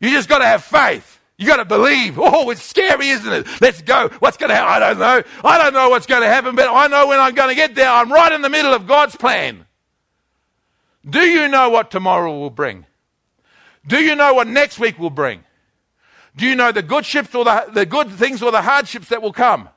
[0.00, 1.18] You just got to have faith.
[1.36, 2.18] You got to believe.
[2.18, 3.46] Oh, it's scary, isn't it?
[3.60, 4.08] Let's go.
[4.18, 4.72] What's going to happen?
[4.72, 5.22] I don't know.
[5.44, 7.74] I don't know what's going to happen, but I know when I'm going to get
[7.74, 7.88] there.
[7.88, 9.66] I'm right in the middle of God's plan.
[11.08, 12.86] Do you know what tomorrow will bring?
[13.86, 15.44] Do you know what next week will bring?
[16.36, 19.22] Do you know the good ships or the, the good things or the hardships that
[19.22, 19.68] will come?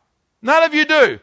[0.41, 1.19] None of you do.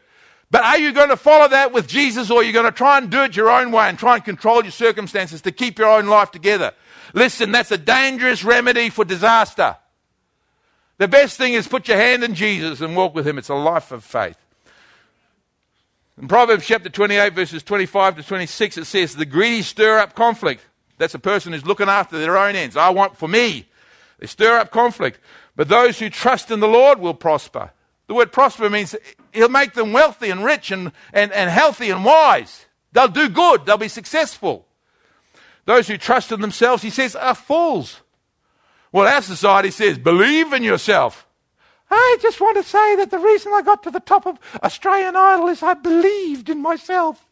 [0.51, 2.97] But are you going to follow that with Jesus or are you going to try
[2.97, 5.89] and do it your own way and try and control your circumstances to keep your
[5.89, 6.71] own life together?
[7.13, 9.75] Listen, that's a dangerous remedy for disaster.
[10.97, 13.37] The best thing is put your hand in Jesus and walk with Him.
[13.37, 14.37] It's a life of faith.
[16.19, 20.65] In Proverbs chapter 28, verses 25 to 26, it says, The greedy stir up conflict.
[20.97, 22.75] That's a person who's looking after their own ends.
[22.75, 23.65] I want for me.
[24.19, 25.19] They stir up conflict.
[25.55, 27.71] But those who trust in the Lord will prosper.
[28.07, 28.95] The word prosper means
[29.33, 32.65] he'll make them wealthy and rich and, and, and healthy and wise.
[32.91, 33.65] They'll do good.
[33.65, 34.65] They'll be successful.
[35.65, 38.01] Those who trust in themselves, he says, are fools.
[38.91, 41.27] Well, our society says, believe in yourself.
[41.91, 45.15] I just want to say that the reason I got to the top of Australian
[45.15, 47.25] Idol is I believed in myself.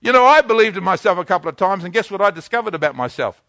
[0.00, 2.74] You know, I believed in myself a couple of times, and guess what I discovered
[2.74, 3.42] about myself?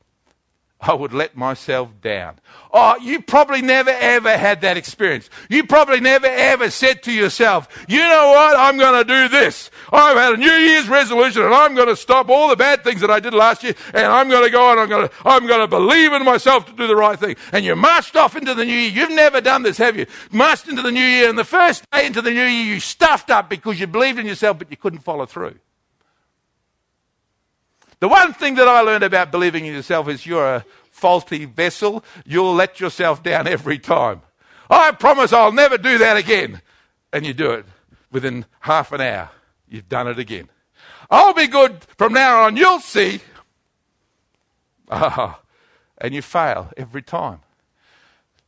[0.80, 2.40] I would let myself down.
[2.72, 5.28] Oh, you probably never ever had that experience.
[5.50, 9.72] You probably never ever said to yourself, you know what, I'm going to do this.
[9.92, 13.02] I've had a New Year's resolution and I'm going to stop all the bad things
[13.02, 15.48] that I did last year and I'm going to go and I'm going to, I'm
[15.48, 17.38] going to believe in myself to do the right thing.
[17.52, 18.92] And you marched off into the new year.
[18.92, 20.06] You've never done this, have you?
[20.32, 23.32] Marched into the new year and the first day into the new year you stuffed
[23.32, 25.58] up because you believed in yourself but you couldn't follow through.
[28.00, 32.04] The one thing that I learned about believing in yourself is you're a faulty vessel.
[32.26, 34.22] You'll let yourself down every time.
[34.70, 36.62] I promise I'll never do that again.
[37.14, 37.66] And you do it
[38.12, 39.30] within half an hour.
[39.68, 40.50] You've done it again.
[41.10, 42.58] I'll be good from now on.
[42.58, 43.22] You'll see.
[44.90, 45.40] Ah,
[45.98, 47.40] and you fail every time.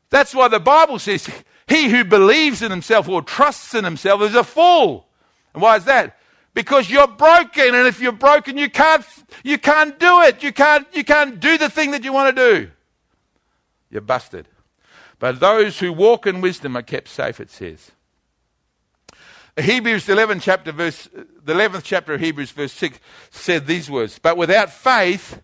[0.09, 1.29] That's why the Bible says
[1.67, 5.07] he who believes in himself or trusts in himself is a fool.
[5.53, 6.18] And why is that?
[6.53, 9.05] Because you're broken and if you're broken you can't
[9.43, 10.43] you can't do it.
[10.43, 12.71] You can't you can't do the thing that you want to do.
[13.89, 14.47] You're busted.
[15.19, 17.91] But those who walk in wisdom are kept safe it says.
[19.59, 21.09] Hebrews 11 chapter verse
[21.43, 25.41] the 11th chapter of hebrews verse 6 said these words but without faith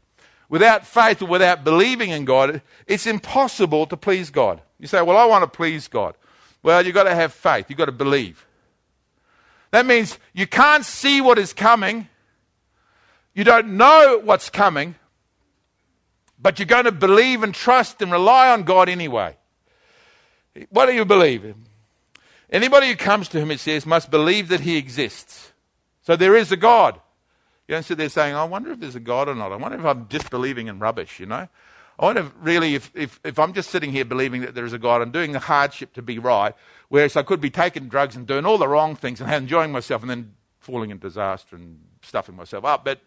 [0.47, 4.61] without faith or without believing in god it's impossible to please god.
[4.79, 6.15] You say well i want to please god.
[6.63, 7.65] Well you've got to have faith.
[7.69, 8.45] You've got to believe
[9.75, 12.07] that means you can't see what is coming.
[13.33, 14.95] You don't know what's coming.
[16.39, 19.35] But you're going to believe and trust and rely on God anyway.
[20.69, 21.55] What do you believe?
[22.49, 25.51] Anybody who comes to him, it says, must believe that he exists.
[26.03, 26.97] So there is a God.
[27.67, 29.51] You don't sit there saying, I wonder if there's a God or not.
[29.51, 31.49] I wonder if I'm just believing in rubbish, you know?
[31.99, 34.73] I wonder if really if, if, if I'm just sitting here believing that there is
[34.73, 36.53] a God and doing the hardship to be right,
[36.95, 40.01] Whereas I could be taking drugs and doing all the wrong things and enjoying myself
[40.01, 42.86] and then falling in disaster and stuffing myself up.
[42.86, 43.01] But,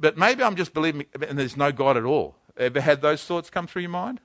[0.00, 2.34] but maybe I'm just believing, and there's no God at all.
[2.56, 4.18] Ever had those thoughts come through your mind?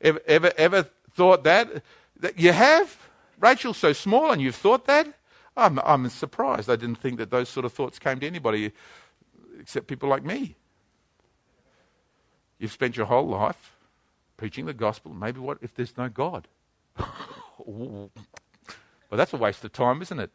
[0.00, 1.82] Ever, ever, ever thought that?
[2.20, 2.96] that you have?
[3.38, 5.12] Rachel's so small and you've thought that?
[5.54, 6.70] I'm, I'm surprised.
[6.70, 8.72] I didn't think that those sort of thoughts came to anybody
[9.60, 10.56] except people like me.
[12.58, 13.76] You've spent your whole life
[14.38, 15.12] preaching the gospel.
[15.12, 16.48] Maybe what if there's no God?
[17.66, 18.10] Well,
[19.10, 20.30] that's a waste of time, isn't it?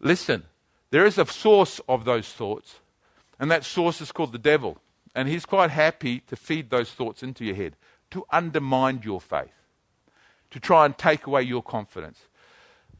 [0.00, 0.44] Listen,
[0.90, 2.80] there is a source of those thoughts,
[3.38, 4.78] and that source is called the devil.
[5.14, 7.76] And he's quite happy to feed those thoughts into your head,
[8.10, 9.54] to undermine your faith,
[10.50, 12.18] to try and take away your confidence.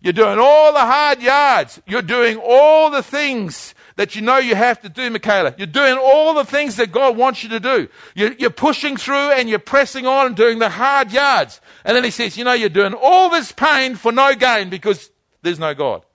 [0.07, 1.83] You're doing all the hard yards.
[1.85, 5.53] You're doing all the things that you know you have to do, Michaela.
[5.59, 7.89] You're doing all the things that God wants you to do.
[8.15, 11.61] You're, you're, pushing through and you're pressing on and doing the hard yards.
[11.85, 15.11] And then he says, you know, you're doing all this pain for no gain because
[15.43, 16.07] there's no God.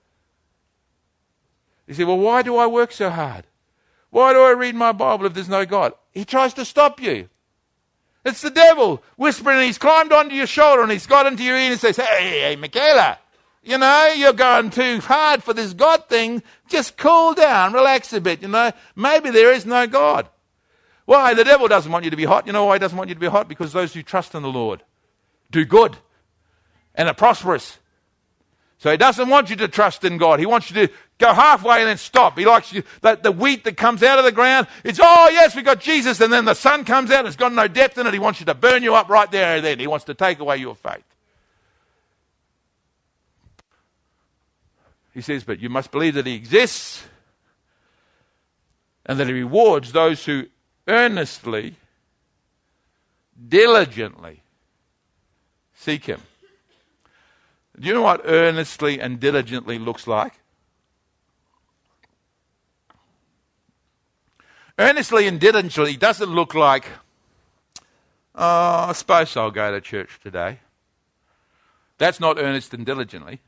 [1.86, 3.44] You say, well, why do I work so hard?
[4.08, 5.92] Why do I read my Bible if there's no God?
[6.12, 7.28] He tries to stop you.
[8.24, 9.66] It's the devil whispering.
[9.66, 12.56] He's climbed onto your shoulder and he's got into your ear and says, hey, hey,
[12.56, 13.18] Michaela,
[13.62, 16.42] You know, you're going too hard for this God thing.
[16.68, 18.42] Just cool down, relax a bit.
[18.42, 20.28] You know, maybe there is no God.
[21.04, 21.34] Why?
[21.34, 22.46] The devil doesn't want you to be hot.
[22.46, 23.48] You know why he doesn't want you to be hot?
[23.48, 24.82] Because those who trust in the Lord
[25.50, 25.96] do good
[26.94, 27.78] and are prosperous.
[28.78, 30.40] So he doesn't want you to trust in God.
[30.40, 32.36] He wants you to go halfway and then stop.
[32.36, 35.54] He likes you, that the wheat that comes out of the ground, it's, oh yes,
[35.54, 36.20] we got Jesus.
[36.20, 38.12] And then the sun comes out, it's got no depth in it.
[38.12, 39.78] He wants you to burn you up right there and then.
[39.78, 41.04] He wants to take away your faith.
[45.12, 47.04] He says, but you must believe that he exists
[49.04, 50.46] and that he rewards those who
[50.88, 51.76] earnestly,
[53.48, 54.42] diligently
[55.74, 56.20] seek him.
[57.78, 60.34] Do you know what earnestly and diligently looks like?
[64.78, 66.86] Earnestly and diligently doesn't look like,
[68.34, 70.60] oh, I suppose I'll go to church today.
[71.98, 73.40] That's not earnest and diligently.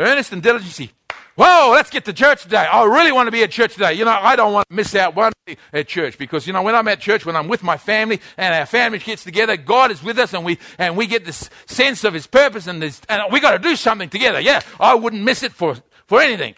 [0.00, 0.92] Earnest and diligently
[1.36, 2.58] Whoa, let's get to church today.
[2.58, 3.94] I really want to be at church today.
[3.94, 6.60] You know, I don't want to miss out one day at church because, you know,
[6.60, 9.90] when I'm at church, when I'm with my family and our family gets together, God
[9.90, 13.00] is with us and we, and we get this sense of His purpose and this,
[13.08, 14.38] and we got to do something together.
[14.38, 16.56] Yeah, I wouldn't miss it for, for anything.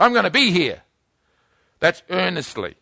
[0.00, 0.80] I'm going to be here.
[1.80, 2.76] That's earnestly.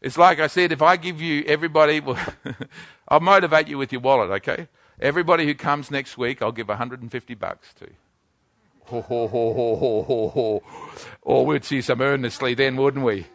[0.00, 2.18] It's like I said, if I give you everybody, well,
[3.08, 4.66] I'll motivate you with your wallet, okay?
[4.98, 7.86] Everybody who comes next week, I'll give 150 bucks to.
[11.24, 13.26] Oh, we'd see some earnestly then, wouldn't we?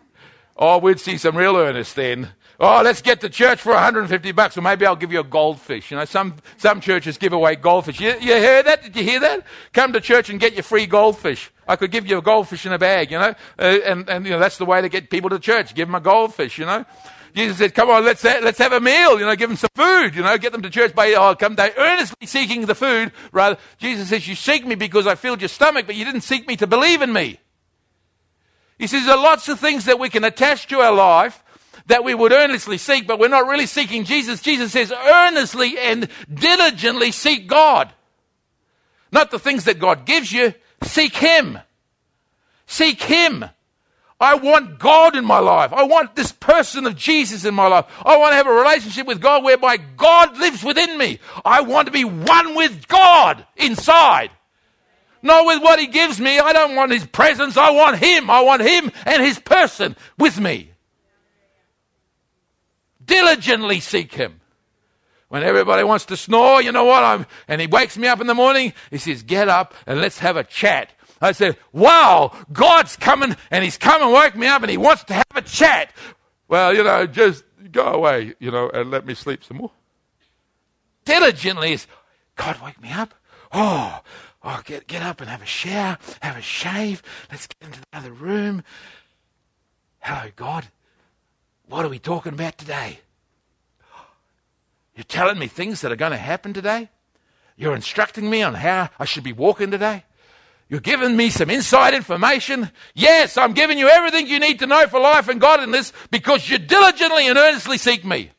[0.58, 2.30] Oh, we'd see some real earnest then.
[2.60, 5.92] Oh, let's get to church for 150 bucks, or maybe I'll give you a goldfish.
[5.92, 8.00] You know, some, some churches give away goldfish.
[8.00, 8.82] You, you heard that?
[8.82, 9.46] Did you hear that?
[9.74, 11.52] Come to church and get your free goldfish.
[11.68, 14.32] I could give you a goldfish in a bag, you know, uh, and, and, you
[14.32, 15.76] know, that's the way to get people to church.
[15.76, 16.86] Give them a goldfish, you know.
[17.36, 20.16] Jesus said, come on, let's, let's have a meal, you know, give them some food,
[20.16, 23.12] you know, get them to church by, oh, come, they earnestly seeking the food.
[23.34, 26.48] Rather, Jesus says, you seek me because I filled your stomach, but you didn't seek
[26.48, 27.42] me to believe in me.
[28.80, 31.44] He says, there are lots of things that we can attach to our life
[31.88, 34.42] that we would earnestly seek, but we're not really seeking Jesus.
[34.42, 37.92] Jesus says, earnestly and diligently seek God.
[39.12, 41.60] Not the things that God gives you, seek Him.
[42.66, 43.46] Seek Him.
[44.20, 45.74] I want God in my life.
[45.74, 47.86] I want this person of Jesus in my life.
[48.04, 51.20] I want to have a relationship with God whereby God lives within me.
[51.44, 54.32] I want to be one with God inside.
[55.22, 56.40] Not with what He gives me.
[56.40, 57.58] I don't want His presence.
[57.58, 58.30] I want Him.
[58.30, 60.72] I want Him and His person with me.
[63.04, 64.40] Diligently seek Him.
[65.28, 67.04] When everybody wants to snore, you know what?
[67.04, 68.74] I'm, and he wakes me up in the morning.
[68.92, 70.94] He says, Get up and let's have a chat.
[71.26, 75.04] I said, wow, God's coming and he's come and woke me up and he wants
[75.06, 75.92] to have a chat.
[76.48, 79.72] Well, you know, just go away, you know, and let me sleep some more.
[81.04, 81.88] Diligently is,
[82.36, 83.16] God, wake me up.
[83.52, 84.02] Oh,
[84.44, 87.02] oh, get, get up and have a shower, have a shave.
[87.32, 88.64] Let's get into the other room.
[90.02, 90.68] Hello, God.
[91.68, 93.00] What are we talking about today?
[94.96, 96.90] You're telling me things that are going to happen today?
[97.58, 100.04] You're instructing me on how I should be walking today?
[100.68, 102.72] You're giving me some inside information.
[102.96, 106.58] Yes, I'm giving you everything you need to know for life and godliness because you
[106.58, 108.32] diligently and earnestly seek me.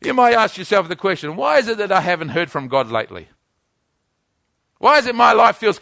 [0.00, 2.90] You might ask yourself the question why is it that I haven't heard from God
[2.90, 3.28] lately?
[4.78, 5.80] Why is it my life feels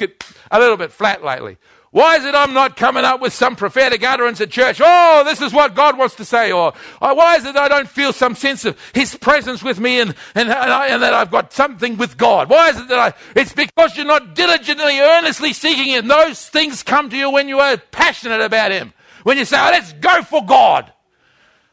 [0.50, 1.58] a little bit flat lately?
[1.90, 4.80] Why is it I'm not coming up with some prophetic utterance at church?
[4.84, 6.52] Oh, this is what God wants to say.
[6.52, 10.00] Or oh, why is it I don't feel some sense of His presence with me
[10.00, 12.50] and, and, and, I, and, that I've got something with God?
[12.50, 16.08] Why is it that I, it's because you're not diligently, earnestly seeking Him.
[16.08, 18.92] Those things come to you when you are passionate about Him.
[19.22, 20.92] When you say, oh, let's go for God.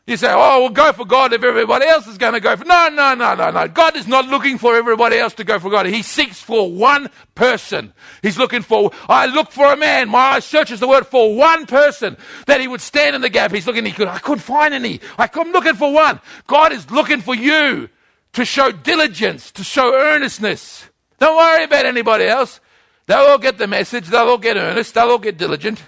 [0.06, 2.66] You say, oh, we'll go for God if everybody else is going to go for.
[2.66, 3.68] No, no, no, no, no.
[3.70, 5.86] God is not looking for everybody else to go for God.
[5.86, 7.94] He seeks for one person.
[8.22, 10.10] He's looking for, I look for a man.
[10.10, 13.54] My eye searches the word for one person that he would stand in the gap.
[13.54, 15.00] He's looking, he could, I couldn't find any.
[15.18, 16.20] I, I'm looking for one.
[16.48, 17.88] God is looking for you
[18.34, 20.86] to show diligence, to show earnestness.
[21.18, 22.60] Don't worry about anybody else.
[23.06, 24.08] They'll all get the message.
[24.08, 24.96] They'll all get earnest.
[24.96, 25.82] They'll all get diligent.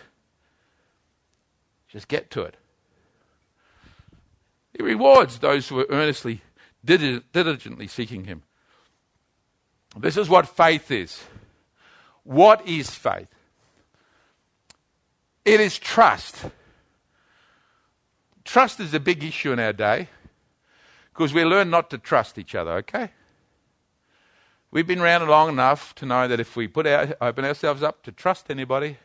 [1.90, 2.56] Just get to it.
[4.76, 6.42] He rewards those who are earnestly,
[6.84, 8.44] diligently seeking Him.
[9.98, 11.24] This is what faith is.
[12.24, 13.30] What is faith?
[15.46, 16.46] It is trust.
[18.44, 20.10] Trust is a big issue in our day
[21.14, 23.12] because we learn not to trust each other, okay?
[24.72, 28.04] We've been around long enough to know that if we put our, open ourselves up
[28.04, 28.98] to trust anybody,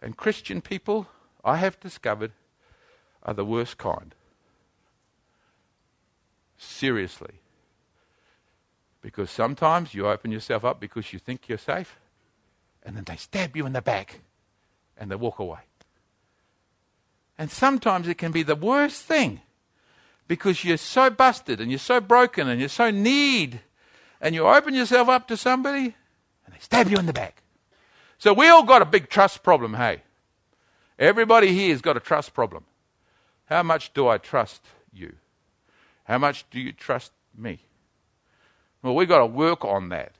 [0.00, 1.08] and Christian people,
[1.44, 2.32] I have discovered,
[3.24, 4.14] are the worst kind
[6.60, 7.40] seriously.
[9.02, 11.98] Because sometimes you open yourself up because you think you're safe,
[12.82, 14.20] and then they stab you in the back
[14.96, 15.60] and they walk away.
[17.38, 19.40] And sometimes it can be the worst thing
[20.28, 23.60] because you're so busted and you're so broken and you're so need,
[24.20, 25.94] and you open yourself up to somebody
[26.44, 27.42] and they stab you in the back.
[28.18, 30.02] So we all got a big trust problem, hey?
[30.98, 32.64] Everybody here has got a trust problem.
[33.46, 35.14] How much do I trust you?
[36.10, 37.60] How much do you trust me?
[38.82, 40.16] Well, we've got to work on that.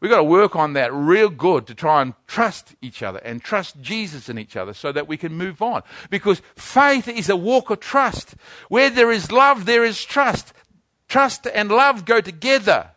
[0.00, 3.40] We've got to work on that real good to try and trust each other and
[3.40, 5.84] trust Jesus in each other so that we can move on.
[6.10, 8.34] Because faith is a walk of trust.
[8.68, 10.52] Where there is love, there is trust.
[11.06, 12.90] Trust and love go together.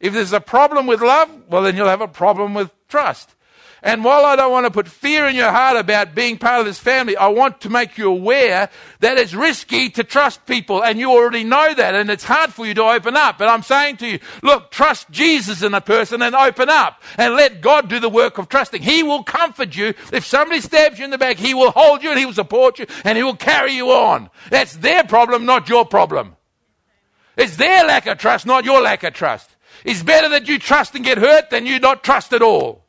[0.00, 3.36] If there's a problem with love, well, then you'll have a problem with trust.
[3.84, 6.66] And while I don't want to put fear in your heart about being part of
[6.66, 8.70] this family, I want to make you aware
[9.00, 12.64] that it's risky to trust people and you already know that and it's hard for
[12.64, 13.38] you to open up.
[13.38, 17.34] But I'm saying to you, look, trust Jesus in a person and open up and
[17.34, 18.82] let God do the work of trusting.
[18.82, 19.94] He will comfort you.
[20.12, 22.78] If somebody stabs you in the back, He will hold you and He will support
[22.78, 24.30] you and He will carry you on.
[24.50, 26.36] That's their problem, not your problem.
[27.36, 29.50] It's their lack of trust, not your lack of trust.
[29.84, 32.81] It's better that you trust and get hurt than you not trust at all.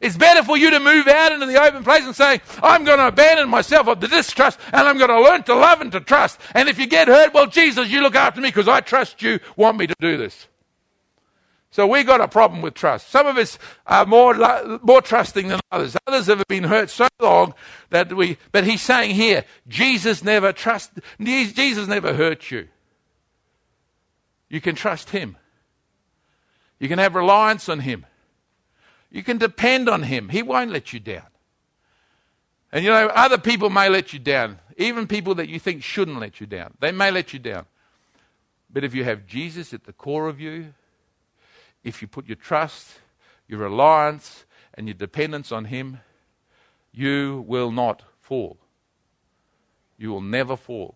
[0.00, 2.98] It's better for you to move out into the open place and say, I'm going
[2.98, 6.00] to abandon myself of the distrust and I'm going to learn to love and to
[6.00, 6.40] trust.
[6.54, 9.40] And if you get hurt, well, Jesus, you look after me because I trust you,
[9.56, 10.46] want me to do this.
[11.70, 13.10] So we got a problem with trust.
[13.10, 14.34] Some of us are more,
[14.82, 15.96] more trusting than others.
[16.06, 17.54] Others have been hurt so long
[17.90, 22.68] that we, but he's saying here, Jesus never trust, Jesus never hurt you.
[24.48, 25.36] You can trust him.
[26.78, 28.06] You can have reliance on him.
[29.10, 30.28] You can depend on Him.
[30.28, 31.26] He won't let you down.
[32.70, 36.20] And you know, other people may let you down, even people that you think shouldn't
[36.20, 36.74] let you down.
[36.80, 37.64] They may let you down.
[38.70, 40.74] But if you have Jesus at the core of you,
[41.82, 42.98] if you put your trust,
[43.46, 44.44] your reliance,
[44.74, 46.00] and your dependence on Him,
[46.92, 48.58] you will not fall.
[49.96, 50.94] You will never fall.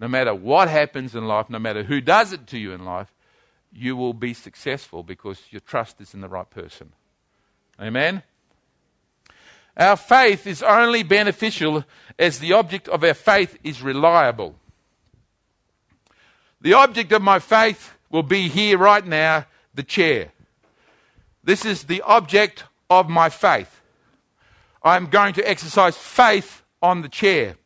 [0.00, 3.12] No matter what happens in life, no matter who does it to you in life,
[3.72, 6.92] you will be successful because your trust is in the right person.
[7.80, 8.22] Amen?
[9.76, 11.84] Our faith is only beneficial
[12.18, 14.56] as the object of our faith is reliable.
[16.60, 20.32] The object of my faith will be here right now the chair.
[21.42, 23.80] This is the object of my faith.
[24.82, 27.56] I'm going to exercise faith on the chair.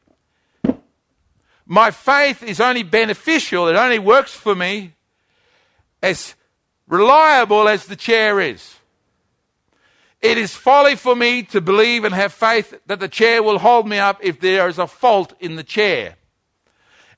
[1.66, 4.93] My faith is only beneficial, it only works for me
[6.04, 6.34] as
[6.86, 8.76] reliable as the chair is.
[10.20, 13.88] It is folly for me to believe and have faith that the chair will hold
[13.88, 16.16] me up if there is a fault in the chair.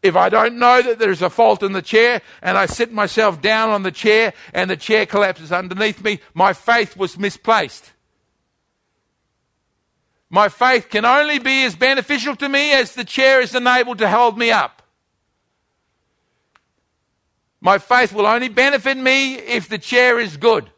[0.03, 3.43] If I don't know that there's a fault in the chair and I sit myself
[3.43, 7.93] down on the chair and the chair collapses underneath me, my faith was misplaced.
[10.31, 14.09] My faith can only be as beneficial to me as the chair is enabled to
[14.09, 14.83] hold me up.
[17.67, 20.71] My faith will only benefit me if the chair is good.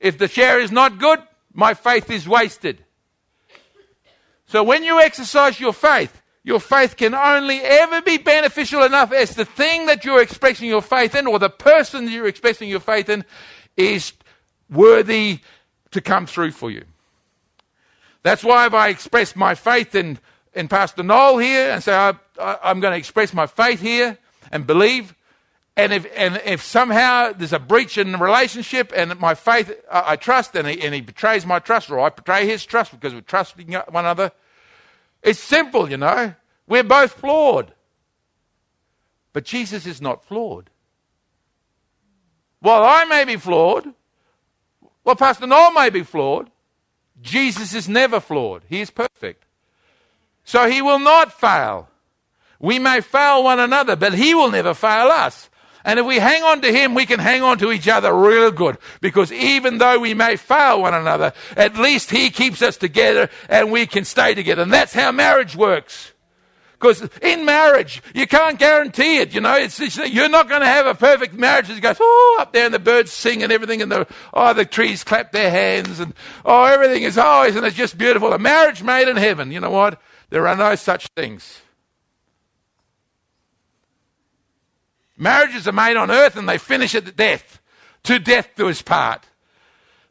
[0.00, 1.18] If the chair is not good,
[1.52, 2.82] my faith is wasted.
[4.46, 9.34] So when you exercise your faith, your faith can only ever be beneficial enough as
[9.34, 12.80] the thing that you're expressing your faith in or the person that you're expressing your
[12.80, 13.26] faith in
[13.76, 14.14] is
[14.70, 15.40] worthy
[15.90, 16.84] to come through for you.
[18.22, 20.18] That's why if I express my faith in,
[20.54, 22.14] in Pastor Noel here and say, I,
[22.70, 24.16] am going to express my faith here,
[24.54, 25.14] and believe.
[25.76, 30.12] And if, and if somehow there's a breach in the relationship and my faith, I,
[30.12, 33.12] I trust, and he, and he betrays my trust, or I betray his trust because
[33.12, 34.30] we're trusting one another,
[35.22, 36.34] it's simple, you know.
[36.68, 37.74] We're both flawed.
[39.32, 40.70] But Jesus is not flawed.
[42.60, 43.92] While I may be flawed,
[45.02, 46.50] while Pastor Noel may be flawed,
[47.20, 48.62] Jesus is never flawed.
[48.68, 49.44] He is perfect.
[50.44, 51.88] So he will not fail.
[52.58, 55.50] We may fail one another, but He will never fail us.
[55.84, 58.50] And if we hang on to Him, we can hang on to each other real
[58.50, 58.78] good.
[59.00, 63.70] Because even though we may fail one another, at least He keeps us together and
[63.70, 64.62] we can stay together.
[64.62, 66.12] And that's how marriage works.
[66.72, 69.34] Because in marriage, you can't guarantee it.
[69.34, 72.38] You know, it's, it's, you're not going to have a perfect marriage that goes, oh,
[72.40, 75.50] up there and the birds sing and everything and the, oh, the trees clap their
[75.50, 76.12] hands and,
[76.44, 78.32] oh, everything is, oh, isn't it just beautiful?
[78.32, 79.50] A marriage made in heaven.
[79.50, 80.00] You know what?
[80.28, 81.62] There are no such things.
[85.16, 87.60] Marriages are made on earth and they finish at death.
[88.04, 89.26] To death do us part.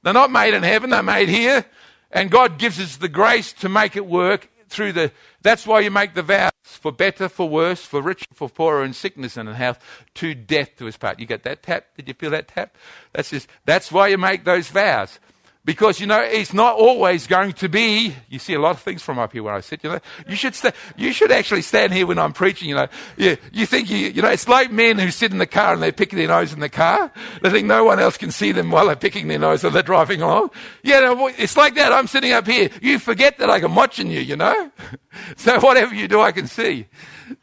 [0.01, 1.65] They're not made in heaven, they're made here.
[2.11, 5.11] And God gives us the grace to make it work through the.
[5.41, 8.93] That's why you make the vows for better, for worse, for richer, for poorer, in
[8.93, 9.79] sickness and in health,
[10.15, 11.19] to death to his part.
[11.19, 11.85] You get that tap?
[11.95, 12.75] Did you feel that tap?
[13.13, 13.47] That's just.
[13.65, 15.19] That's why you make those vows.
[15.65, 19.01] Because, you know, it's not always going to be, you see a lot of things
[19.01, 19.99] from up here when I sit, you know.
[20.27, 22.87] You should, sta- you should actually stand here when I'm preaching, you know.
[23.15, 25.81] You, you think, you, you know, it's like men who sit in the car and
[25.81, 27.13] they pick their nose in the car.
[27.41, 29.83] They think no one else can see them while they're picking their nose and they're
[29.83, 30.51] driving along.
[30.83, 31.93] Yeah, no, it's like that.
[31.93, 32.69] I'm sitting up here.
[32.81, 34.69] You forget that I'm watching you, you know.
[35.37, 36.87] so whatever you do, I can see.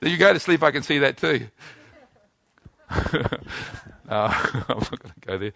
[0.02, 1.46] You go to sleep, I can see that too.
[2.90, 2.98] no,
[4.10, 4.28] uh,
[4.68, 5.52] I'm not going to go there.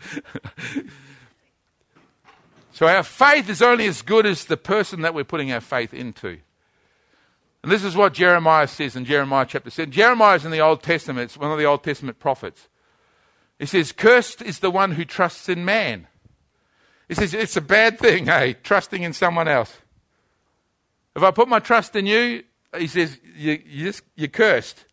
[2.75, 5.95] So our faith is only as good as the person that we're putting our faith
[5.95, 6.41] into.
[7.63, 9.93] And this is what Jeremiah says in Jeremiah chapter 7.
[9.93, 12.69] Jeremiah is in the Old Testament, it's one of the Old Testament prophets.
[13.61, 16.09] He says, Cursed is the one who trusts in man.
[17.07, 19.77] He says, It's a bad thing, hey, trusting in someone else.
[21.15, 22.43] If I put my trust in you,
[22.77, 24.85] he says, you, you just, you're cursed.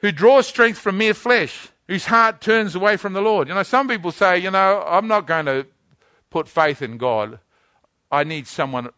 [0.00, 3.48] Who draws strength from mere flesh, whose heart turns away from the Lord.
[3.48, 5.66] You know, some people say, you know, I'm not going to
[6.34, 7.38] put faith in God,
[8.10, 8.90] I need someone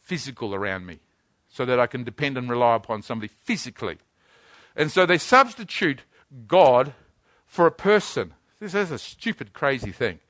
[0.00, 1.00] physical around me
[1.48, 3.98] so that I can depend and rely upon somebody physically.
[4.76, 6.02] And so they substitute
[6.46, 6.94] God
[7.46, 8.34] for a person.
[8.60, 10.20] This is a stupid, crazy thing.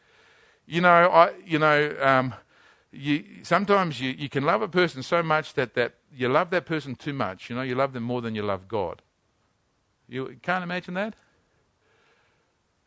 [0.64, 2.32] You know, I, you know, um,
[2.90, 6.64] you, sometimes you, you can love a person so much that, that you love that
[6.64, 7.50] person too much.
[7.50, 9.02] You know, you love them more than you love God.
[10.08, 11.14] You can't imagine that?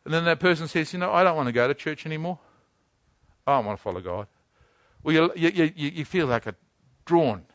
[0.04, 2.40] And then that person says, you know, I don't want to go to church anymore.
[3.48, 4.26] Oh, I want to follow God.
[5.02, 6.54] Well, you, you, you, you feel like a
[7.06, 7.46] drawn,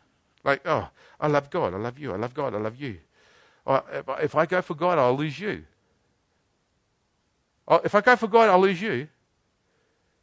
[0.43, 0.89] like, oh,
[1.21, 2.97] I love God, I love you, I love God, I love you.
[3.67, 5.65] If I go for God, I'll lose you.
[7.69, 9.07] If I go for God, I'll lose you.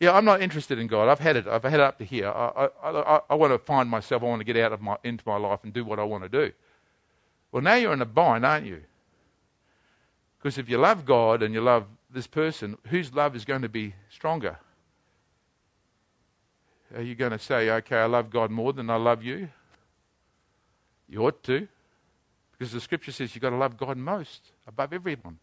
[0.01, 1.09] Yeah, I'm not interested in God.
[1.09, 1.47] I've had it.
[1.47, 2.29] I've had it up to here.
[2.29, 4.23] I, I, I, I want to find myself.
[4.23, 6.25] I want to get out of my into my life and do what I want
[6.25, 6.53] to do.
[7.53, 8.83] Well, now you're in a bind, aren't you?
[10.39, 13.68] Because if you love God and you love this person, whose love is going to
[13.68, 14.59] be stronger?
[16.95, 19.49] Are you going to say, okay, I love God more than I love you?
[21.09, 21.68] You ought to.
[22.53, 25.38] Because the scripture says you've got to love God most, above everyone.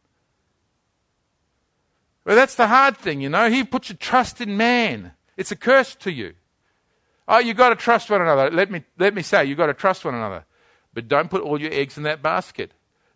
[2.25, 3.49] Well, that's the hard thing, you know.
[3.49, 5.13] He puts your trust in man.
[5.37, 6.33] It's a curse to you.
[7.27, 8.51] Oh, you've got to trust one another.
[8.51, 10.45] Let me, let me say, you've got to trust one another.
[10.93, 12.71] But don't put all your eggs in that basket.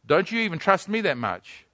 [0.05, 1.65] Don't you even trust me that much.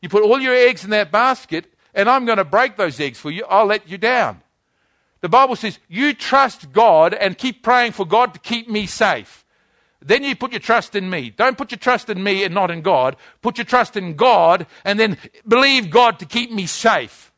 [0.00, 3.18] You put all your eggs in that basket, and I'm going to break those eggs
[3.18, 3.44] for you.
[3.48, 4.42] I'll let you down.
[5.20, 9.44] The Bible says, you trust God and keep praying for God to keep me safe.
[10.00, 11.30] Then you put your trust in me.
[11.30, 13.16] Don't put your trust in me and not in God.
[13.42, 17.32] Put your trust in God and then believe God to keep me safe.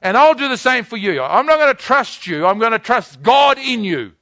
[0.00, 1.22] And I'll do the same for you.
[1.22, 2.46] I'm not going to trust you.
[2.46, 4.12] I'm going to trust God in you.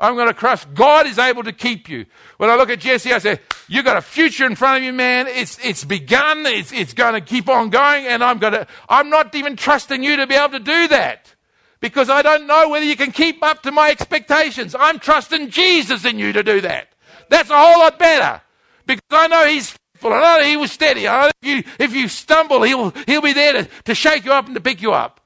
[0.00, 2.06] I'm going to trust God is able to keep you.
[2.36, 3.38] When I look at Jesse, I say,
[3.68, 5.26] You've got a future in front of you, man.
[5.26, 6.44] It's, it's begun.
[6.46, 8.06] It's, it's going to keep on going.
[8.06, 11.34] And I'm going to, I'm not even trusting you to be able to do that
[11.80, 14.74] because I don't know whether you can keep up to my expectations.
[14.78, 16.88] I'm trusting Jesus in you to do that.
[17.30, 18.42] That's a whole lot better
[18.86, 20.12] because I know He's faithful.
[20.12, 21.08] I know He was steady.
[21.08, 24.32] I know if you, if you stumble, He'll, He'll be there to, to shake you
[24.32, 25.20] up and to pick you up.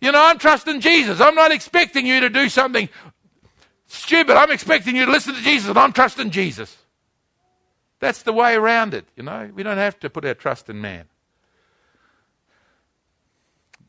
[0.00, 1.20] You know, I'm trusting Jesus.
[1.20, 2.88] I'm not expecting you to do something
[3.92, 4.36] stupid.
[4.36, 6.76] I'm expecting you to listen to Jesus and I'm trusting Jesus.
[8.00, 9.50] That's the way around it, you know.
[9.54, 11.04] We don't have to put our trust in man.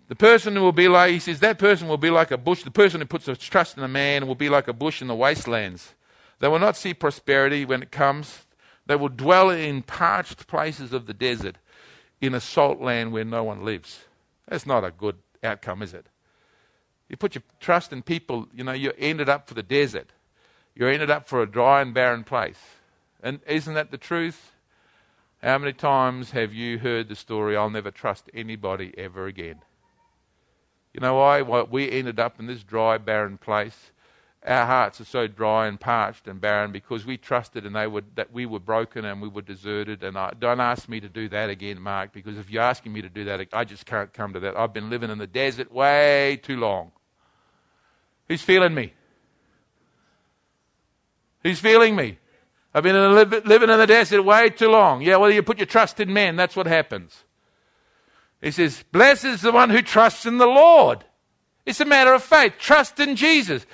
[0.10, 2.64] The person who will be like, he says, that person will be like a bush.
[2.64, 5.08] The person who puts his trust in a man will be like a bush in
[5.08, 5.96] the wastelands.
[6.40, 8.46] They will not see prosperity when it comes.
[8.86, 11.58] They will dwell in parched places of the desert,
[12.22, 14.04] in a salt land where no one lives.
[14.48, 16.06] That's not a good outcome, is it?
[17.10, 20.10] You put your trust in people, you know, you ended up for the desert.
[20.76, 22.60] You ended up for a dry and barren place.
[23.22, 24.52] And isn't that the truth?
[25.42, 29.62] How many times have you heard the story, I'll never trust anybody ever again?
[30.94, 31.42] You know why?
[31.42, 33.92] Well, we ended up in this dry, barren place.
[34.46, 38.16] Our hearts are so dry and parched and barren because we trusted and they would,
[38.16, 40.04] that we were broken and we were deserted.
[40.04, 43.02] And I, don't ask me to do that again, Mark, because if you're asking me
[43.02, 44.58] to do that, I just can't come to that.
[44.58, 46.92] I've been living in the desert way too long.
[48.28, 48.94] Who's feeling me?
[51.44, 52.18] Who's feeling me?
[52.74, 53.14] I've been in
[53.46, 55.02] living in the desert way too long.
[55.02, 57.24] Yeah, well, you put your trust in men, that's what happens.
[58.42, 61.06] He says, Blessed is the one who trusts in the Lord.
[61.66, 62.56] It's a matter of faith.
[62.58, 63.66] Trust in Jesus,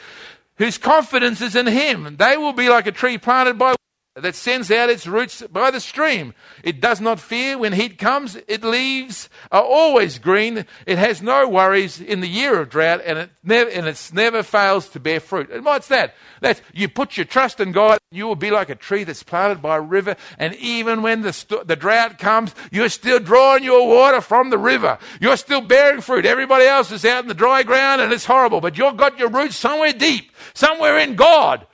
[0.60, 2.18] whose confidence is in Him.
[2.18, 3.76] They will be like a tree planted by
[4.22, 6.34] that sends out its roots by the stream.
[6.64, 8.38] It does not fear when heat comes.
[8.48, 10.66] Its leaves are always green.
[10.86, 14.44] It has no worries in the year of drought, and it never and it's never
[14.44, 15.50] fails to bear fruit.
[15.52, 16.16] And what's that?
[16.42, 18.00] That's you put your trust in God.
[18.12, 21.34] You will be like a tree that's planted by a river, and even when the
[21.34, 24.98] st- the drought comes, you're still drawing your water from the river.
[25.20, 26.26] You're still bearing fruit.
[26.26, 29.30] Everybody else is out in the dry ground, and it's horrible, but you've got your
[29.30, 31.66] roots somewhere deep, somewhere in God.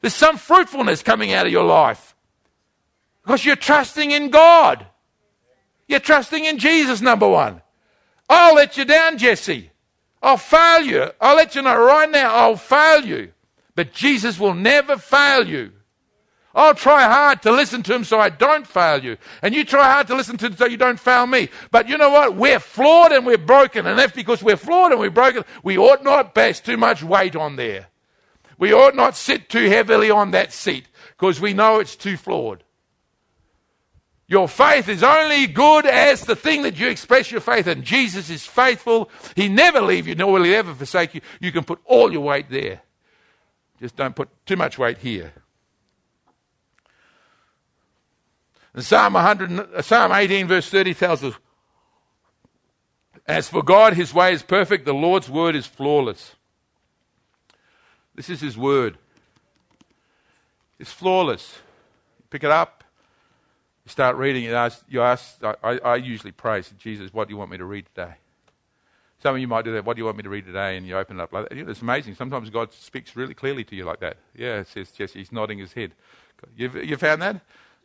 [0.00, 2.14] There's some fruitfulness coming out of your life
[3.22, 4.86] because you're trusting in God.
[5.86, 7.62] You're trusting in Jesus, number one.
[8.28, 9.70] I'll let you down, Jesse.
[10.22, 11.10] I'll fail you.
[11.20, 13.32] I'll let you know right now, I'll fail you.
[13.74, 15.72] But Jesus will never fail you.
[16.54, 19.16] I'll try hard to listen to him so I don't fail you.
[19.42, 21.50] And you try hard to listen to him so you don't fail me.
[21.70, 22.34] But you know what?
[22.34, 23.86] We're flawed and we're broken.
[23.86, 25.44] And that's because we're flawed and we're broken.
[25.62, 27.86] We ought not base too much weight on there.
[28.58, 32.64] We ought not sit too heavily on that seat because we know it's too flawed.
[34.26, 37.82] Your faith is only good as the thing that you express your faith in.
[37.82, 39.10] Jesus is faithful.
[39.34, 41.22] He never leave you, nor will he ever forsake you.
[41.40, 42.82] You can put all your weight there.
[43.80, 45.32] Just don't put too much weight here.
[48.74, 51.34] And Psalm 100, uh, Psalm 18, verse 30 tells us,
[53.26, 56.36] As for God, his way is perfect, the Lord's word is flawless.
[58.18, 58.98] This is His Word.
[60.80, 61.54] It's flawless.
[62.18, 62.82] You pick it up,
[63.84, 64.54] you start reading it.
[64.54, 67.64] Ask, you ask, I, I usually pray, say, Jesus, what do you want me to
[67.64, 68.14] read today?
[69.22, 69.84] Some of you might do that.
[69.84, 70.76] What do you want me to read today?
[70.76, 71.56] And you open it up like that.
[71.56, 72.16] You know, it's amazing.
[72.16, 74.16] Sometimes God speaks really clearly to you like that.
[74.34, 75.20] Yeah, says Jesse.
[75.20, 75.92] He's nodding his head.
[76.56, 77.40] You've, you found that?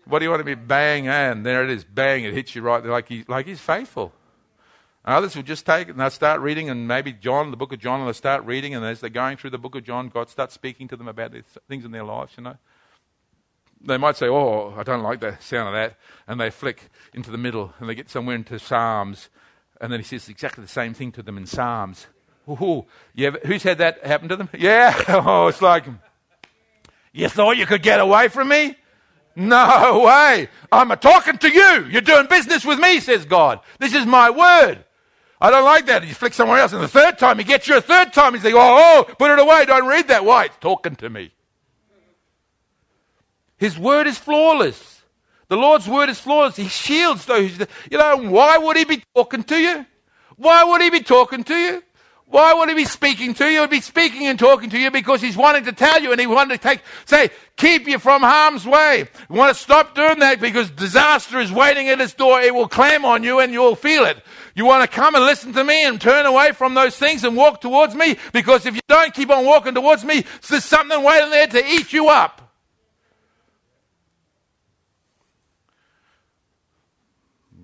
[0.05, 0.55] What do you want to be?
[0.55, 1.83] Bang, and there it is.
[1.83, 4.11] Bang, it hits you right there like, he, like he's faithful.
[5.05, 7.79] Others will just take it and they'll start reading, and maybe John, the book of
[7.79, 10.29] John, and they'll start reading, and as they're going through the book of John, God
[10.29, 11.33] starts speaking to them about
[11.67, 12.57] things in their lives, you know.
[13.85, 15.97] They might say, Oh, I don't like the sound of that.
[16.25, 19.29] And they flick into the middle and they get somewhere into Psalms,
[19.81, 22.07] and then he says exactly the same thing to them in Psalms.
[22.49, 24.49] Ooh, yeah, who's had that happen to them?
[24.57, 24.97] Yeah.
[25.09, 25.85] Oh, it's like,
[27.11, 28.77] you thought you could get away from me?
[29.35, 30.47] No way.
[30.71, 31.85] I'm talking to you.
[31.89, 33.59] You're doing business with me, says God.
[33.79, 34.85] This is my word.
[35.43, 36.07] I don't like that.
[36.07, 38.33] You flick somewhere else, and the third time he gets you a third time.
[38.33, 39.65] He's like, oh, oh, put it away.
[39.65, 40.23] Don't read that.
[40.23, 40.45] Why?
[40.45, 41.31] It's talking to me.
[43.57, 45.01] His word is flawless.
[45.49, 46.55] The Lord's word is flawless.
[46.55, 47.59] He shields those.
[47.91, 49.85] You know, why would he be talking to you?
[50.37, 51.83] Why would he be talking to you?
[52.25, 53.61] Why would he be speaking to you?
[53.61, 56.25] He'd be speaking and talking to you because he's wanting to tell you and he
[56.25, 59.07] wanted to take, say, keep you from harm's way.
[59.29, 62.41] You want to stop doing that because disaster is waiting at its door.
[62.41, 64.17] It will clam on you and you'll feel it.
[64.55, 67.35] You want to come and listen to me and turn away from those things and
[67.35, 71.31] walk towards me because if you don't keep on walking towards me, there's something waiting
[71.31, 72.41] there to eat you up.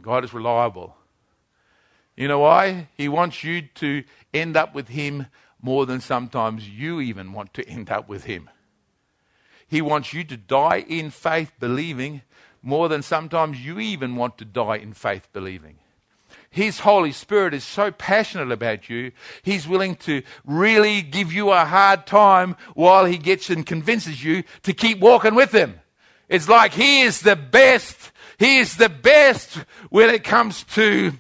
[0.02, 0.96] God is reliable.
[2.18, 2.88] You know why?
[2.98, 5.28] He wants you to end up with Him
[5.62, 8.50] more than sometimes you even want to end up with Him.
[9.68, 12.24] He wants you to die in faith believing
[12.64, 15.78] more than sometimes you even want to die in faith believing.
[16.50, 19.12] His Holy Spirit is so passionate about you,
[19.44, 24.44] He's willing to really give you a hard time while He gets and convinces you
[24.64, 25.80] to keep walking with Him.
[26.28, 28.12] It's like He is the best.
[28.38, 29.56] He is the best
[29.90, 31.14] when it comes to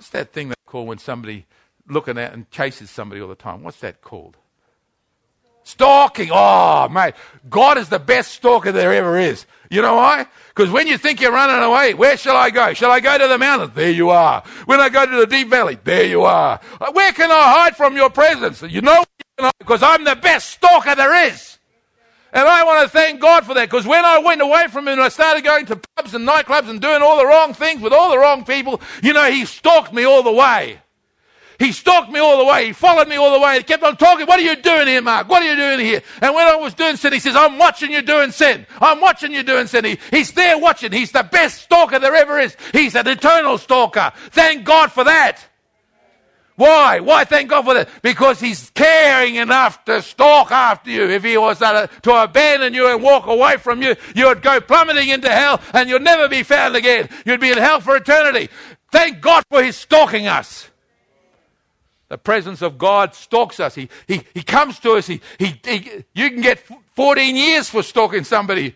[0.00, 1.44] What's that thing they call when somebody
[1.86, 3.62] looking at and chases somebody all the time?
[3.62, 4.38] What's that called?
[5.64, 6.30] Stalking.
[6.32, 7.14] Oh, mate.
[7.48, 9.46] God is the best stalker there ever is.
[9.70, 10.26] You know why?
[10.48, 12.74] Because when you think you're running away, where shall I go?
[12.74, 13.72] Shall I go to the mountains?
[13.74, 14.42] There you are.
[14.66, 16.60] When I go to the deep valley, there you are.
[16.80, 18.62] Uh, where can I hide from your presence?
[18.62, 19.04] You know,
[19.58, 21.58] because I'm the best stalker there is.
[22.32, 24.94] And I want to thank God for that because when I went away from him
[24.94, 27.92] and I started going to pubs and nightclubs and doing all the wrong things with
[27.92, 30.80] all the wrong people, you know, he stalked me all the way.
[31.60, 32.68] He stalked me all the way.
[32.68, 33.58] He followed me all the way.
[33.58, 34.24] He kept on talking.
[34.24, 35.28] What are you doing here, Mark?
[35.28, 36.00] What are you doing here?
[36.22, 38.66] And when I was doing sin, he says, I'm watching you doing sin.
[38.80, 39.84] I'm watching you doing sin.
[39.84, 40.90] He, he's there watching.
[40.90, 42.56] He's the best stalker there ever is.
[42.72, 44.10] He's an eternal stalker.
[44.30, 45.44] Thank God for that.
[46.56, 47.00] Why?
[47.00, 47.90] Why thank God for that?
[48.00, 51.10] Because He's caring enough to stalk after you.
[51.10, 54.62] If He was to, to abandon you and walk away from you, you would go
[54.62, 57.10] plummeting into hell and you'd never be found again.
[57.26, 58.48] You'd be in hell for eternity.
[58.90, 60.69] Thank God for His stalking us.
[62.10, 63.76] The presence of God stalks us.
[63.76, 65.06] He, he, he comes to us.
[65.06, 66.58] He, he, he, you can get
[66.96, 68.74] 14 years for stalking somebody.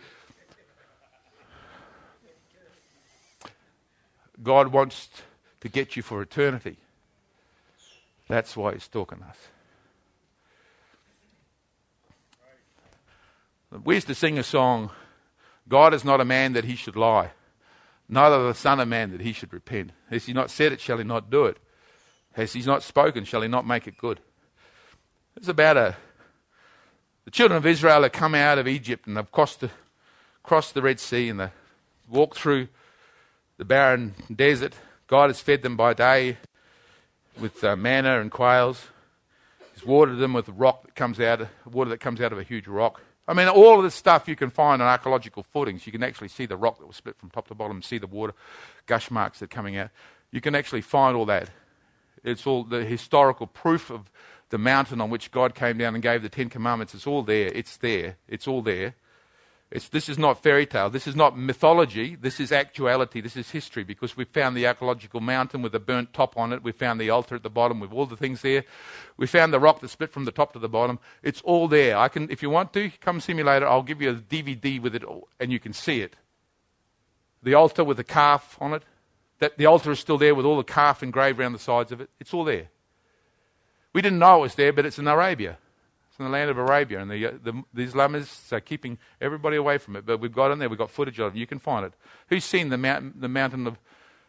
[4.40, 5.08] God wants
[5.62, 6.76] to get you for eternity.
[8.28, 9.36] That's why he's stalking us.
[13.82, 14.90] We used to sing a song
[15.68, 17.30] God is not a man that he should lie,
[18.08, 19.90] neither the Son of Man that he should repent.
[20.10, 21.58] Has he not said it, shall he not do it?
[22.34, 24.20] Has he not spoken, shall he not make it good?
[25.36, 25.96] It's about a.
[27.24, 29.70] The children of Israel have come out of Egypt and they've crossed the,
[30.42, 31.48] crossed the Red Sea and they
[32.08, 32.68] walked through
[33.56, 34.74] the barren desert.
[35.06, 36.36] God has fed them by day
[37.40, 38.84] with uh, manna and quails.
[39.74, 42.66] He's watered them with rock that comes out, water that comes out of a huge
[42.66, 43.00] rock.
[43.26, 45.86] I mean, all of this stuff you can find on archaeological footings.
[45.86, 48.06] You can actually see the rock that was split from top to bottom, see the
[48.06, 48.34] water
[48.86, 49.90] gush marks that are coming out.
[50.30, 51.48] You can actually find all that.
[52.24, 54.10] It's all the historical proof of
[54.50, 56.94] the mountain on which God came down and gave the Ten Commandments.
[56.94, 57.48] It's all there.
[57.48, 58.16] It's there.
[58.28, 58.94] It's all there.
[59.70, 60.88] It's, this is not fairy tale.
[60.88, 62.14] This is not mythology.
[62.14, 63.20] This is actuality.
[63.20, 66.62] This is history because we found the archaeological mountain with a burnt top on it.
[66.62, 68.64] We found the altar at the bottom with all the things there.
[69.16, 71.00] We found the rock that split from the top to the bottom.
[71.24, 71.96] It's all there.
[71.96, 73.66] I can, if you want to, come see me later.
[73.66, 75.02] I'll give you a DVD with it
[75.40, 76.14] and you can see it.
[77.42, 78.84] The altar with the calf on it.
[79.40, 82.00] That the altar is still there with all the calf engraved around the sides of
[82.00, 82.10] it.
[82.20, 82.68] It's all there.
[83.92, 85.58] We didn't know it was there, but it's in Arabia.
[86.10, 89.56] It's in the land of Arabia, and the, uh, the, the Islamists are keeping everybody
[89.56, 90.06] away from it.
[90.06, 90.68] But we've got it there.
[90.68, 91.38] We've got footage of it.
[91.38, 91.92] You can find it.
[92.28, 93.78] Who's seen the mountain, the mountain of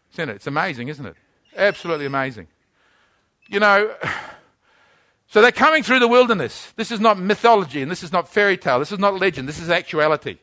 [0.09, 0.33] Sinai?
[0.33, 1.15] It's amazing, isn't it?
[1.55, 2.47] Absolutely amazing.
[3.47, 3.93] You know,
[5.27, 6.73] so they're coming through the wilderness.
[6.75, 8.79] This is not mythology, and this is not fairy tale.
[8.79, 9.47] This is not legend.
[9.47, 10.37] This is actuality.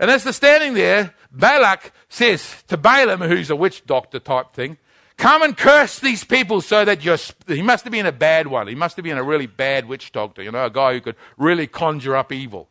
[0.00, 4.78] And as they're standing there, Balak says to Balaam, who's a witch doctor type thing,
[5.16, 7.18] Come and curse these people so that you're.
[7.46, 8.68] He must have been a bad one.
[8.68, 11.16] He must have been a really bad witch doctor, you know, a guy who could
[11.36, 12.70] really conjure up evil.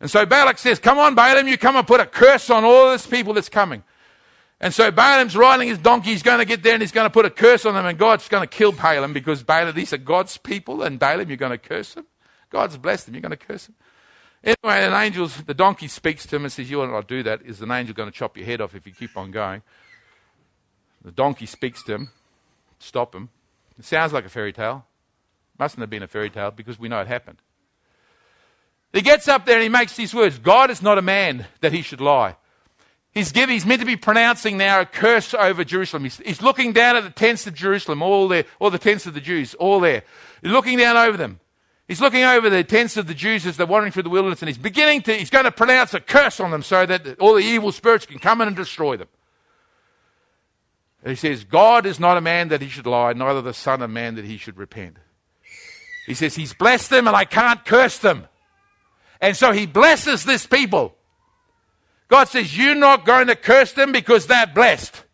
[0.00, 2.90] And so Balak says, Come on, Balaam, you come and put a curse on all
[2.90, 3.82] this people that's coming.
[4.62, 6.12] And so Balaam's riding his donkey.
[6.12, 7.98] He's going to get there and he's going to put a curse on them, and
[7.98, 11.52] God's going to kill Balaam because Balaam, these are God's people, and Balaam, you're going
[11.52, 12.06] to curse them.
[12.48, 13.14] God's blessed them.
[13.14, 13.74] You're going to curse them.
[14.44, 17.40] Anyway, an the donkey speaks to him and says, You will not do that.
[17.42, 19.62] Is an angel going to chop your head off if you keep on going?
[21.02, 22.10] The donkey speaks to him,
[22.78, 23.30] stop him.
[23.78, 24.84] It sounds like a fairy tale.
[25.58, 27.38] Mustn't have been a fairy tale because we know it happened.
[28.92, 31.72] He gets up there and he makes these words God is not a man that
[31.72, 32.36] he should lie.
[33.12, 36.02] He's, giving, he's meant to be pronouncing now a curse over Jerusalem.
[36.02, 39.14] He's, he's looking down at the tents of Jerusalem, all there, all the tents of
[39.14, 40.02] the Jews, all there.
[40.42, 41.38] He's looking down over them.
[41.86, 44.48] He's looking over the tents of the Jews as they're wandering through the wilderness, and
[44.48, 47.40] he's beginning to, he's going to pronounce a curse on them so that all the
[47.42, 49.08] evil spirits can come in and destroy them.
[51.04, 53.90] He says, God is not a man that he should lie, neither the Son of
[53.90, 54.96] Man that he should repent.
[56.06, 58.26] He says, He's blessed them and I can't curse them.
[59.20, 60.94] And so he blesses this people.
[62.08, 65.04] God says, You're not going to curse them because they're blessed.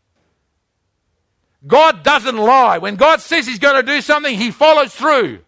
[1.67, 2.79] God doesn't lie.
[2.79, 5.41] When God says He's going to do something, He follows through.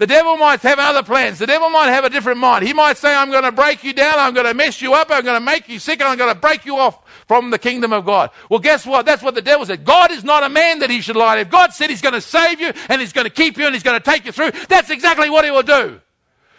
[0.00, 1.38] The devil might have other plans.
[1.38, 2.66] The devil might have a different mind.
[2.66, 4.14] He might say, I'm going to break you down.
[4.18, 5.08] I'm going to mess you up.
[5.10, 6.00] I'm going to make you sick.
[6.00, 8.30] I'm going to break you off from the kingdom of God.
[8.48, 9.04] Well, guess what?
[9.04, 9.84] That's what the devil said.
[9.84, 11.34] God is not a man that he should lie.
[11.34, 11.42] to.
[11.42, 13.74] If God said he's going to save you and he's going to keep you and
[13.74, 16.00] he's going to take you through, that's exactly what he will do.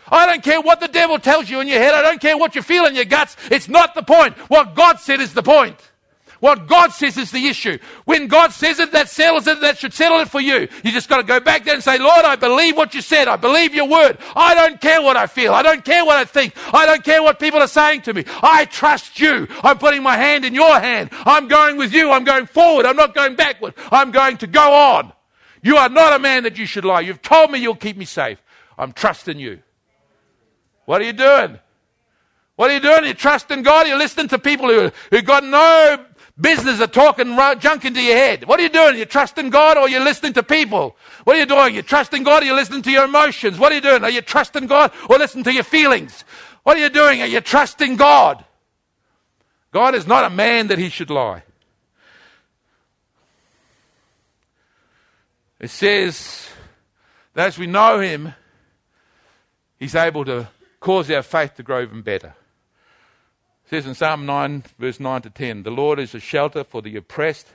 [0.08, 1.96] I don't care what the devil tells you in your head.
[1.96, 3.38] I don't care what you feel in your guts.
[3.50, 4.38] It's not the point.
[4.52, 5.91] What God said is the point.
[6.42, 7.78] What God says is the issue.
[8.06, 10.68] When God says it, that settles it, that should settle it for you.
[10.84, 13.28] You just got to go back there and say, Lord, I believe what you said.
[13.28, 14.18] I believe your word.
[14.36, 15.54] I don't care what I feel.
[15.54, 16.56] I don't care what I think.
[16.74, 18.26] I don't care what people are saying to me.
[18.42, 19.48] I trust you.
[19.64, 21.12] I'm putting my hand in your hand.
[21.14, 22.10] I'm going with you.
[22.10, 22.88] I'm going forward.
[22.88, 23.76] I'm not going backward.
[23.92, 25.14] I'm going to go on.
[25.62, 27.02] You are not a man that you should lie.
[27.02, 28.42] You've told me you'll keep me safe.
[28.80, 29.60] I'm trusting you.
[30.86, 31.60] What are you doing?
[32.56, 33.06] What are you doing?
[33.06, 33.88] You're trusting God.
[33.88, 36.04] You're listening to people who, who got no
[36.40, 38.46] business of talking junk into your head.
[38.46, 38.98] What are you doing?
[38.98, 40.96] You're trusting God or you're listening to people?
[41.24, 41.74] What are you doing?
[41.74, 43.58] You're trusting God or you're listening to your emotions?
[43.58, 44.04] What are you doing?
[44.04, 46.24] Are you trusting God or listening to your feelings?
[46.64, 47.22] What are you doing?
[47.22, 48.44] Are you trusting God?
[49.72, 51.44] God is not a man that he should lie.
[55.60, 56.50] It says
[57.34, 58.34] that as we know him,
[59.80, 62.36] he's able to cause our faith to grow even better
[63.72, 66.98] says in Psalm 9, verse 9 to 10 The Lord is a shelter for the
[66.98, 67.48] oppressed,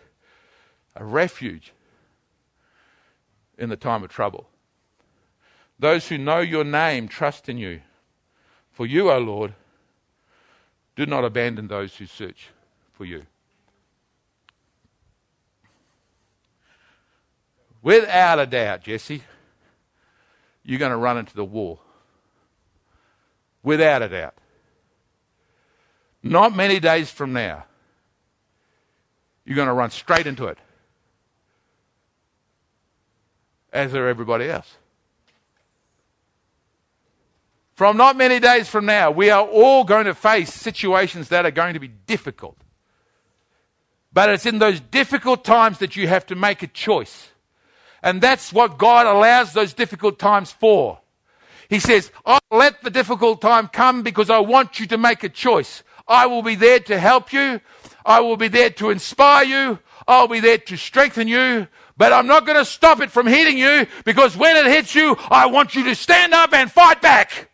[0.95, 1.75] a refuge
[3.59, 4.49] in the time of trouble.
[5.79, 7.83] Those who know your name trust in you.
[8.73, 9.53] For you, O Lord,
[10.97, 12.49] do not abandon those who search
[12.95, 13.27] for you.
[17.83, 19.23] Without a doubt, Jesse,
[20.65, 21.79] you're going to run into the wall.
[23.63, 24.35] Without a doubt.
[26.31, 27.65] Not many days from now,
[29.45, 30.59] you're going to run straight into it,
[33.73, 34.77] as are everybody else.
[37.77, 41.51] from not many days from now, we are all going to face situations that are
[41.51, 42.57] going to be difficult.
[44.15, 47.29] But it's in those difficult times that you have to make a choice.
[48.03, 51.01] And that's what God allows those difficult times for.
[51.69, 55.29] He says, I'll let the difficult time come because I want you to make a
[55.29, 55.83] choice.
[56.09, 57.61] I will be there to help you.
[58.05, 59.79] I will be there to inspire you.
[60.07, 61.67] I'll be there to strengthen you.
[61.97, 65.17] But I'm not going to stop it from hitting you because when it hits you,
[65.31, 67.51] I want you to stand up and fight back.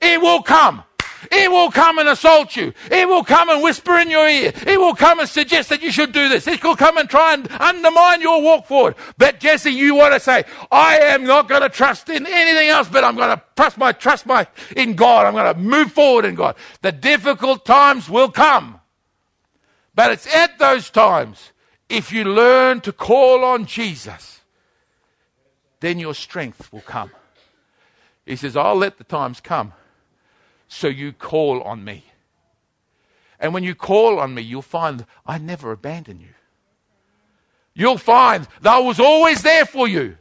[0.00, 0.84] It will come.
[1.30, 2.72] It will come and assault you.
[2.90, 4.52] It will come and whisper in your ear.
[4.66, 6.46] It will come and suggest that you should do this.
[6.46, 8.96] It will come and try and undermine your walk forward.
[9.18, 12.88] But Jesse, you want to say, I am not going to trust in anything else,
[12.88, 14.46] but I'm going to trust my trust my
[14.76, 15.26] in God.
[15.26, 16.56] I'm going to move forward in God.
[16.82, 18.80] The difficult times will come.
[19.94, 21.52] But it's at those times,
[21.88, 24.40] if you learn to call on Jesus,
[25.80, 27.10] then your strength will come.
[28.26, 29.72] He says, I'll let the times come
[30.68, 32.04] so you call on me.
[33.38, 36.34] And when you call on me, you'll find I never abandon you.
[37.74, 40.16] You'll find that I was always there for you.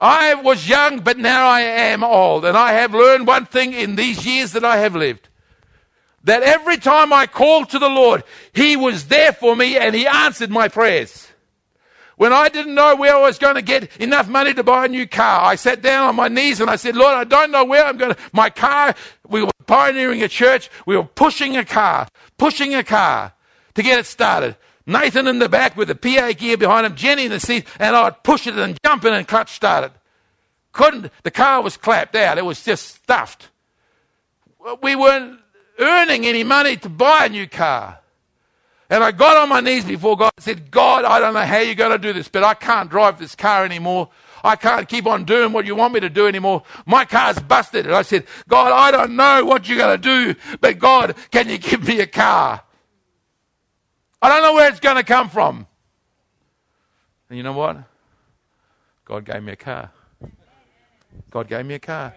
[0.00, 2.44] I was young, but now I am old.
[2.44, 5.28] And I have learned one thing in these years that I have lived
[6.24, 10.06] that every time I called to the Lord, He was there for me and He
[10.06, 11.29] answered my prayers.
[12.20, 14.88] When I didn't know where I was going to get enough money to buy a
[14.88, 17.64] new car, I sat down on my knees and I said, Lord, I don't know
[17.64, 18.20] where I'm going to.
[18.34, 18.94] My car,
[19.26, 23.32] we were pioneering a church, we were pushing a car, pushing a car
[23.72, 24.56] to get it started.
[24.84, 27.96] Nathan in the back with the PA gear behind him, Jenny in the seat, and
[27.96, 29.92] I'd push it and jump in and clutch started.
[30.72, 32.36] Couldn't, the car was clapped out.
[32.36, 33.48] It was just stuffed.
[34.82, 35.40] We weren't
[35.78, 37.99] earning any money to buy a new car.
[38.90, 41.58] And I got on my knees before God and said, God, I don't know how
[41.58, 44.10] you're going to do this, but I can't drive this car anymore.
[44.42, 46.64] I can't keep on doing what you want me to do anymore.
[46.86, 47.86] My car's busted.
[47.86, 51.48] And I said, God, I don't know what you're going to do, but God, can
[51.48, 52.62] you give me a car?
[54.20, 55.68] I don't know where it's going to come from.
[57.28, 57.76] And you know what?
[59.04, 59.92] God gave me a car.
[61.30, 62.12] God gave me a car.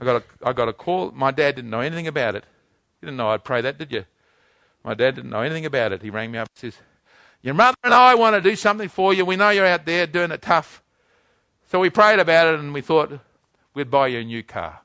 [0.00, 1.12] I got a, I got a call.
[1.12, 2.44] My dad didn't know anything about it.
[3.00, 4.04] You didn't know I'd pray that, did you?
[4.84, 6.02] My dad didn't know anything about it.
[6.02, 6.80] He rang me up and says,
[7.42, 9.24] Your mother and I want to do something for you.
[9.24, 10.82] We know you're out there doing it tough.
[11.70, 13.18] So we prayed about it and we thought
[13.74, 14.80] we'd buy you a new car.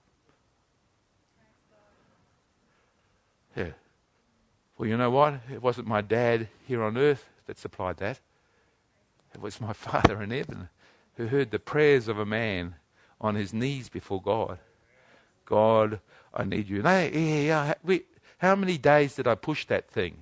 [3.55, 3.71] Yeah.
[4.77, 5.35] Well, you know what?
[5.51, 8.19] It wasn't my dad here on earth that supplied that.
[9.33, 10.69] It was my Father in heaven
[11.15, 12.75] who heard the prayers of a man
[13.21, 14.59] on his knees before God.
[15.45, 15.99] God,
[16.33, 16.85] I need you.
[16.85, 18.03] And yeah, yeah, we,
[18.43, 20.21] how many days did I push that thing?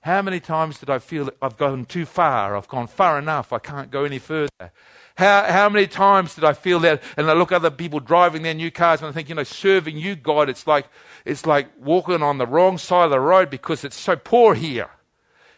[0.00, 2.56] How many times did I feel I've gone too far?
[2.56, 3.52] I've gone far enough.
[3.52, 4.72] I can't go any further.
[5.14, 7.00] How, how many times did I feel that?
[7.16, 9.44] And I look at other people driving their new cars and I think, you know,
[9.44, 10.88] serving you, God, it's like,
[11.24, 14.90] it's like walking on the wrong side of the road because it's so poor here.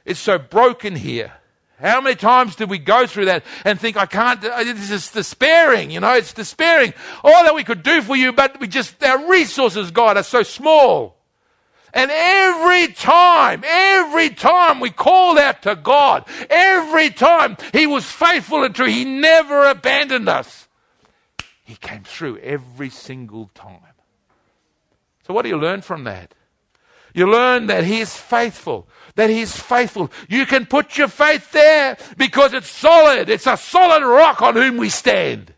[0.05, 1.33] It's so broken here.
[1.81, 5.91] How many times did we go through that and think, I can't, this is despairing,
[5.91, 6.93] you know, it's despairing.
[7.25, 10.43] All that we could do for you, but we just, our resources, God, are so
[10.43, 11.14] small.
[11.95, 18.65] And every time, every time we called out to God, every time He was faithful
[18.65, 20.69] and true, He never abandoned us.
[21.65, 23.81] He came through every single time.
[25.27, 26.35] So, what do you learn from that?
[27.15, 30.11] You learn that He is faithful that He's faithful.
[30.29, 33.29] You can put your faith there because it's solid.
[33.29, 35.54] It's a solid rock on whom we stand.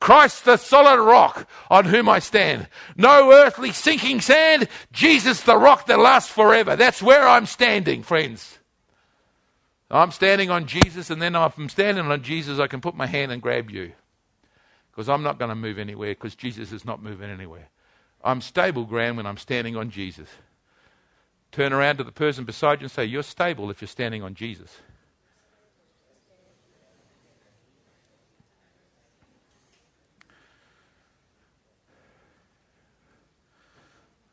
[0.00, 2.68] Christ, the solid rock on whom I stand.
[2.96, 4.66] No earthly sinking sand.
[4.92, 6.74] Jesus, the rock that lasts forever.
[6.74, 8.58] That's where I'm standing, friends.
[9.90, 13.06] I'm standing on Jesus, and then if I'm standing on Jesus, I can put my
[13.06, 13.92] hand and grab you.
[14.90, 17.68] Because I'm not going to move anywhere, because Jesus is not moving anywhere.
[18.22, 20.28] I'm stable ground when I'm standing on Jesus.
[21.52, 24.34] Turn around to the person beside you and say, You're stable if you're standing on
[24.34, 24.78] Jesus.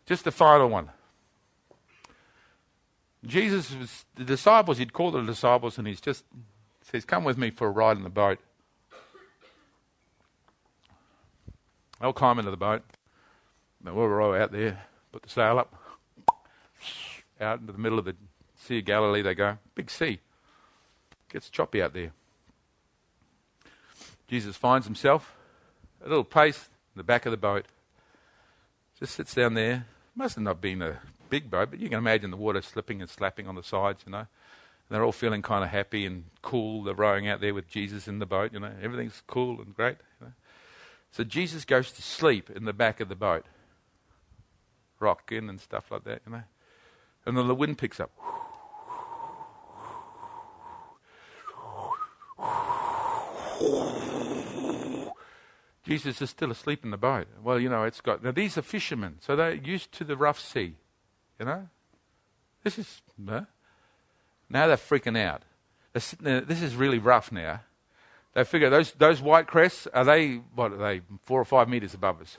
[0.07, 0.89] Just the final one.
[3.25, 6.23] Jesus was the disciples, he'd called the disciples and he's just
[6.81, 8.39] says, Come with me for a ride in the boat.
[11.99, 12.83] They'll climb into the boat.
[13.83, 15.75] We'll row out there, put the sail up
[17.39, 18.15] out into the middle of the
[18.55, 19.57] Sea of Galilee they go.
[19.75, 20.19] Big sea.
[21.29, 22.11] Gets choppy out there.
[24.27, 25.35] Jesus finds himself
[26.03, 27.65] a little place in the back of the boat.
[28.99, 29.85] Just sits down there.
[30.17, 30.97] Must have not been a
[31.29, 34.11] big boat, but you can imagine the water slipping and slapping on the sides, you
[34.11, 34.17] know.
[34.17, 34.27] And
[34.89, 36.83] they're all feeling kind of happy and cool.
[36.83, 38.71] They're rowing out there with Jesus in the boat, you know.
[38.81, 39.97] Everything's cool and great.
[40.19, 40.33] You know?
[41.11, 43.45] So Jesus goes to sleep in the back of the boat,
[44.99, 46.43] rocking and stuff like that, you know.
[47.27, 48.09] And then the wind picks up.
[55.87, 57.27] Jesus is still asleep in the boat.
[57.41, 58.21] Well, you know, it's got.
[58.21, 60.75] Now, these are fishermen, so they're used to the rough sea,
[61.39, 61.69] you know?
[62.63, 63.01] This is.
[63.25, 63.41] Uh,
[64.49, 65.43] now they're freaking out.
[65.93, 67.61] They're this is really rough now.
[68.33, 71.93] They figure those, those white crests, are they, what are they, four or five meters
[71.93, 72.37] above us?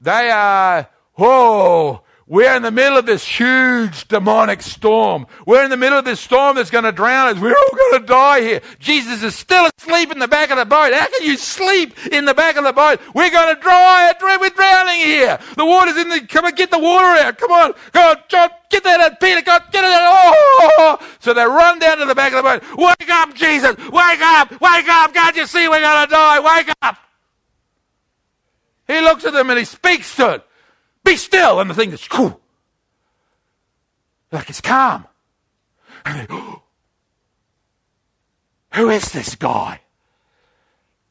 [0.00, 2.02] They are, whoa,
[2.32, 5.26] we're in the middle of this huge demonic storm.
[5.44, 7.38] We're in the middle of this storm that's going to drown us.
[7.38, 8.62] We're all going to die here.
[8.78, 10.94] Jesus is still asleep in the back of the boat.
[10.94, 13.02] How can you sleep in the back of the boat?
[13.14, 14.14] We're going to dry.
[14.18, 15.38] We're drowning here.
[15.58, 16.26] The water's in the.
[16.26, 17.36] Come on, get the water out.
[17.36, 19.20] Come on, go on, John, get that out.
[19.20, 20.34] Peter, God, get it out.
[20.34, 20.98] Oh!
[21.20, 22.78] So they run down to the back of the boat.
[22.78, 23.76] Wake up, Jesus!
[23.76, 24.52] Wake up!
[24.52, 25.12] Wake up!
[25.12, 26.40] Can't you see we're going to die?
[26.40, 26.96] Wake up!
[28.86, 30.46] He looks at them and he speaks to it.
[31.04, 31.60] Be still.
[31.60, 32.40] And the thing is, cool.
[34.30, 35.06] Like it's calm.
[36.04, 36.34] And they,
[38.74, 39.80] who is this guy?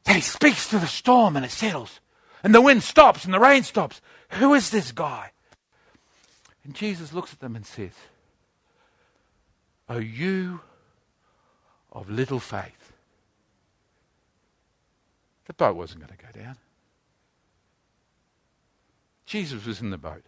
[0.04, 2.00] Then he speaks to the storm and it settles.
[2.42, 4.00] And the wind stops and the rain stops.
[4.30, 5.30] Who is this guy?
[6.64, 7.92] And Jesus looks at them and says,
[9.88, 10.60] Are you
[11.92, 12.92] of little faith?
[15.46, 16.56] The boat wasn't going to go down.
[19.32, 20.22] Jesus was in the boat.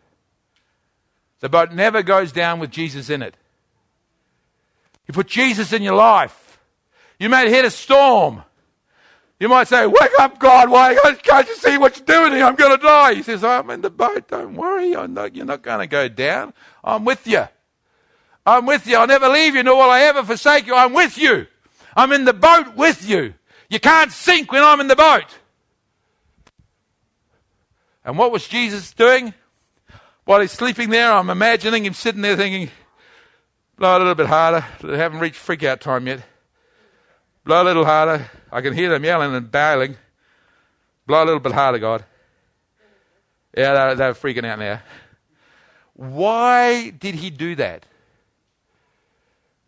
[1.41, 3.37] The boat never goes down with Jesus in it.
[5.07, 6.59] You put Jesus in your life.
[7.19, 8.45] You may hit a storm.
[9.39, 10.71] You might say, Wake up, God.
[10.71, 12.47] Why can't you see what you're doing here?
[12.47, 13.13] I'm going to die.
[13.13, 14.27] He says, I'm in the boat.
[14.29, 14.93] Don't worry.
[14.93, 16.55] Not, you're not going to go down.
[16.83, 17.47] I'm with you.
[18.47, 18.97] I'm with you.
[18.97, 20.75] I'll never leave you, nor will I ever forsake you.
[20.75, 21.47] I'm with you.
[21.95, 23.35] I'm in the boat with you.
[23.69, 25.27] You can't sink when I'm in the boat.
[28.05, 29.33] And what was Jesus doing?
[30.25, 32.71] While he's sleeping there, I'm imagining him sitting there thinking,
[33.77, 34.65] blow a little bit harder.
[34.83, 36.23] They haven't reached freak out time yet.
[37.45, 38.31] Blow a little harder.
[38.51, 39.97] I can hear them yelling and bailing.
[41.07, 42.05] Blow a little bit harder, God.
[43.57, 44.81] Yeah, they're, they're freaking out now.
[45.95, 47.87] Why did he do that?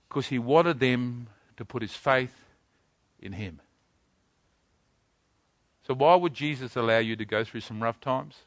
[0.09, 2.35] Because he wanted them to put his faith
[3.21, 3.61] in him.
[5.87, 8.39] So, why would Jesus allow you to go through some rough times?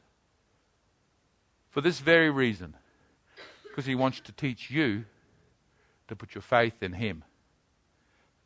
[1.69, 2.75] For this very reason.
[3.63, 5.05] Because he wants to teach you
[6.09, 7.23] to put your faith in him.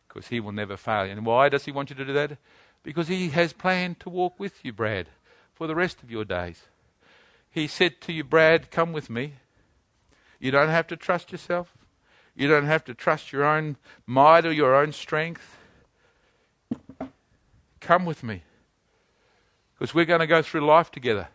[0.07, 1.09] Because he will never fail.
[1.09, 2.37] And why does he want you to do that?
[2.83, 5.07] Because he has planned to walk with you, Brad,
[5.55, 6.61] for the rest of your days.
[7.49, 9.33] He said to you, Brad, come with me.
[10.39, 11.73] You don't have to trust yourself.
[12.35, 15.57] You don't have to trust your own might or your own strength.
[17.79, 18.43] Come with me.
[19.83, 21.27] Because we're going to go through life together.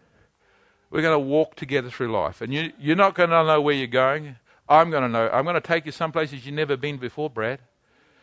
[0.89, 2.41] We're going to walk together through life.
[2.41, 4.37] And you, you're not going to know where you're going.
[4.67, 5.29] I'm going to know.
[5.29, 7.59] I'm going to take you some places you've never been before, Brad.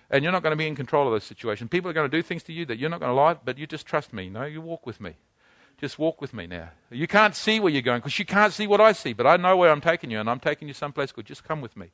[0.10, 1.70] And you're not going to be in control of those situations.
[1.70, 3.60] People are going to do things to you that you're not going to like, but
[3.60, 4.28] you just trust me.
[4.28, 5.14] No, you walk with me.
[5.78, 6.70] Just walk with me now.
[6.90, 9.36] You can't see where you're going because you can't see what I see, but I
[9.36, 11.26] know where I'm taking you, and I'm taking you someplace good.
[11.26, 11.92] Just come with me.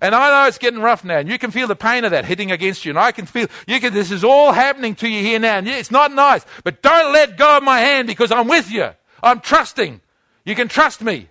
[0.00, 2.24] And I know it's getting rough now, and you can feel the pain of that
[2.24, 3.92] hitting against you, and I can feel you can.
[3.92, 6.46] This is all happening to you here now, and it's not nice.
[6.62, 8.90] But don't let go of my hand because I'm with you.
[9.20, 10.00] I'm trusting.
[10.44, 11.28] You can trust me,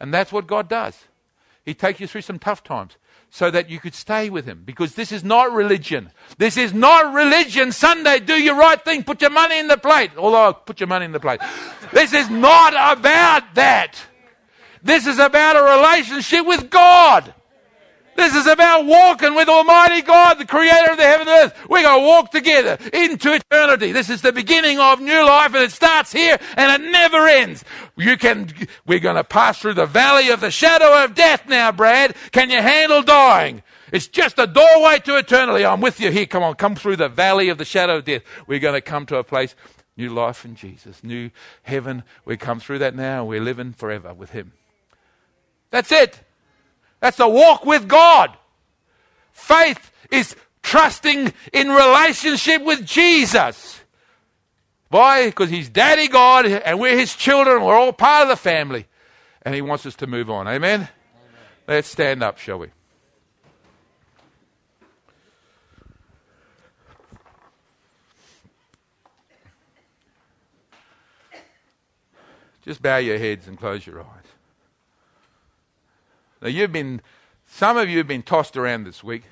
[0.00, 0.98] and that's what God does.
[1.66, 2.96] He takes you through some tough times
[3.28, 4.62] so that you could stay with him.
[4.64, 6.12] Because this is not religion.
[6.38, 7.72] This is not religion.
[7.72, 9.02] Sunday, do your right thing.
[9.02, 10.12] Put your money in the plate.
[10.16, 11.40] Although, put your money in the plate.
[11.92, 14.00] This is not about that.
[14.80, 17.34] This is about a relationship with God.
[18.16, 21.68] This is about walking with Almighty God, the creator of the heaven and earth.
[21.68, 23.92] We're going to walk together into eternity.
[23.92, 27.64] This is the beginning of new life and it starts here and it never ends.
[27.96, 28.52] You can,
[28.86, 32.16] we're going to pass through the valley of the shadow of death now, Brad.
[32.32, 33.62] Can you handle dying?
[33.92, 35.64] It's just a doorway to eternity.
[35.64, 36.26] I'm with you here.
[36.26, 38.22] Come on, come through the valley of the shadow of death.
[38.46, 39.54] We're going to come to a place,
[39.96, 41.30] new life in Jesus, new
[41.62, 42.02] heaven.
[42.24, 43.24] We come through that now.
[43.24, 44.52] We're living forever with Him.
[45.70, 46.20] That's it.
[47.06, 48.36] That's a walk with God.
[49.30, 53.78] Faith is trusting in relationship with Jesus.
[54.88, 55.26] Why?
[55.26, 57.62] Because He's Daddy God and we're His children.
[57.62, 58.86] We're all part of the family.
[59.42, 60.48] And He wants us to move on.
[60.48, 60.80] Amen?
[60.80, 60.88] Amen.
[61.68, 62.70] Let's stand up, shall we?
[72.64, 74.15] Just bow your heads and close your eyes.
[76.46, 77.00] Now, you've been,
[77.44, 79.24] some of you have been tossed around this week.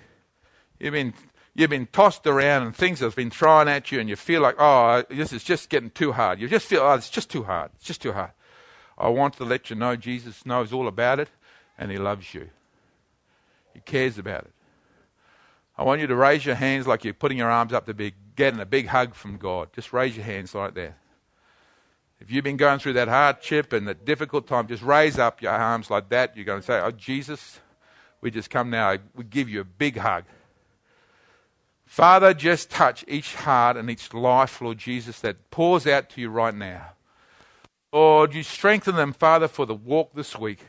[0.80, 1.14] You've been
[1.54, 4.56] you've been tossed around and things have been thrown at you and you feel like,
[4.58, 6.40] oh, this is just getting too hard.
[6.40, 7.70] You just feel, oh, it's just too hard.
[7.76, 8.32] It's just too hard.
[8.98, 11.28] I want to let you know Jesus knows all about it
[11.78, 12.50] and he loves you.
[13.74, 14.52] He cares about it.
[15.78, 18.14] I want you to raise your hands like you're putting your arms up to be
[18.34, 19.68] getting a big hug from God.
[19.72, 20.98] Just raise your hands like that.
[22.24, 25.52] If you've been going through that hardship and that difficult time, just raise up your
[25.52, 26.34] arms like that.
[26.34, 27.60] You're going to say, Oh, Jesus,
[28.22, 28.96] we just come now.
[29.14, 30.24] We give you a big hug.
[31.84, 36.30] Father, just touch each heart and each life, Lord Jesus, that pours out to you
[36.30, 36.92] right now.
[37.92, 40.60] Lord, you strengthen them, Father, for the walk this week.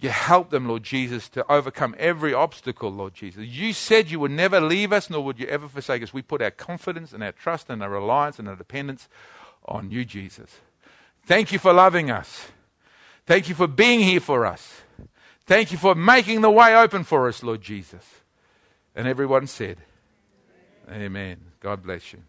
[0.00, 3.46] You help them, Lord Jesus, to overcome every obstacle, Lord Jesus.
[3.46, 6.12] You said you would never leave us, nor would you ever forsake us.
[6.12, 9.08] We put our confidence and our trust and our reliance and our dependence
[9.64, 10.58] on you, Jesus.
[11.30, 12.48] Thank you for loving us.
[13.24, 14.82] Thank you for being here for us.
[15.46, 18.04] Thank you for making the way open for us, Lord Jesus.
[18.96, 19.78] And everyone said,
[20.90, 21.36] Amen.
[21.60, 22.24] God bless you.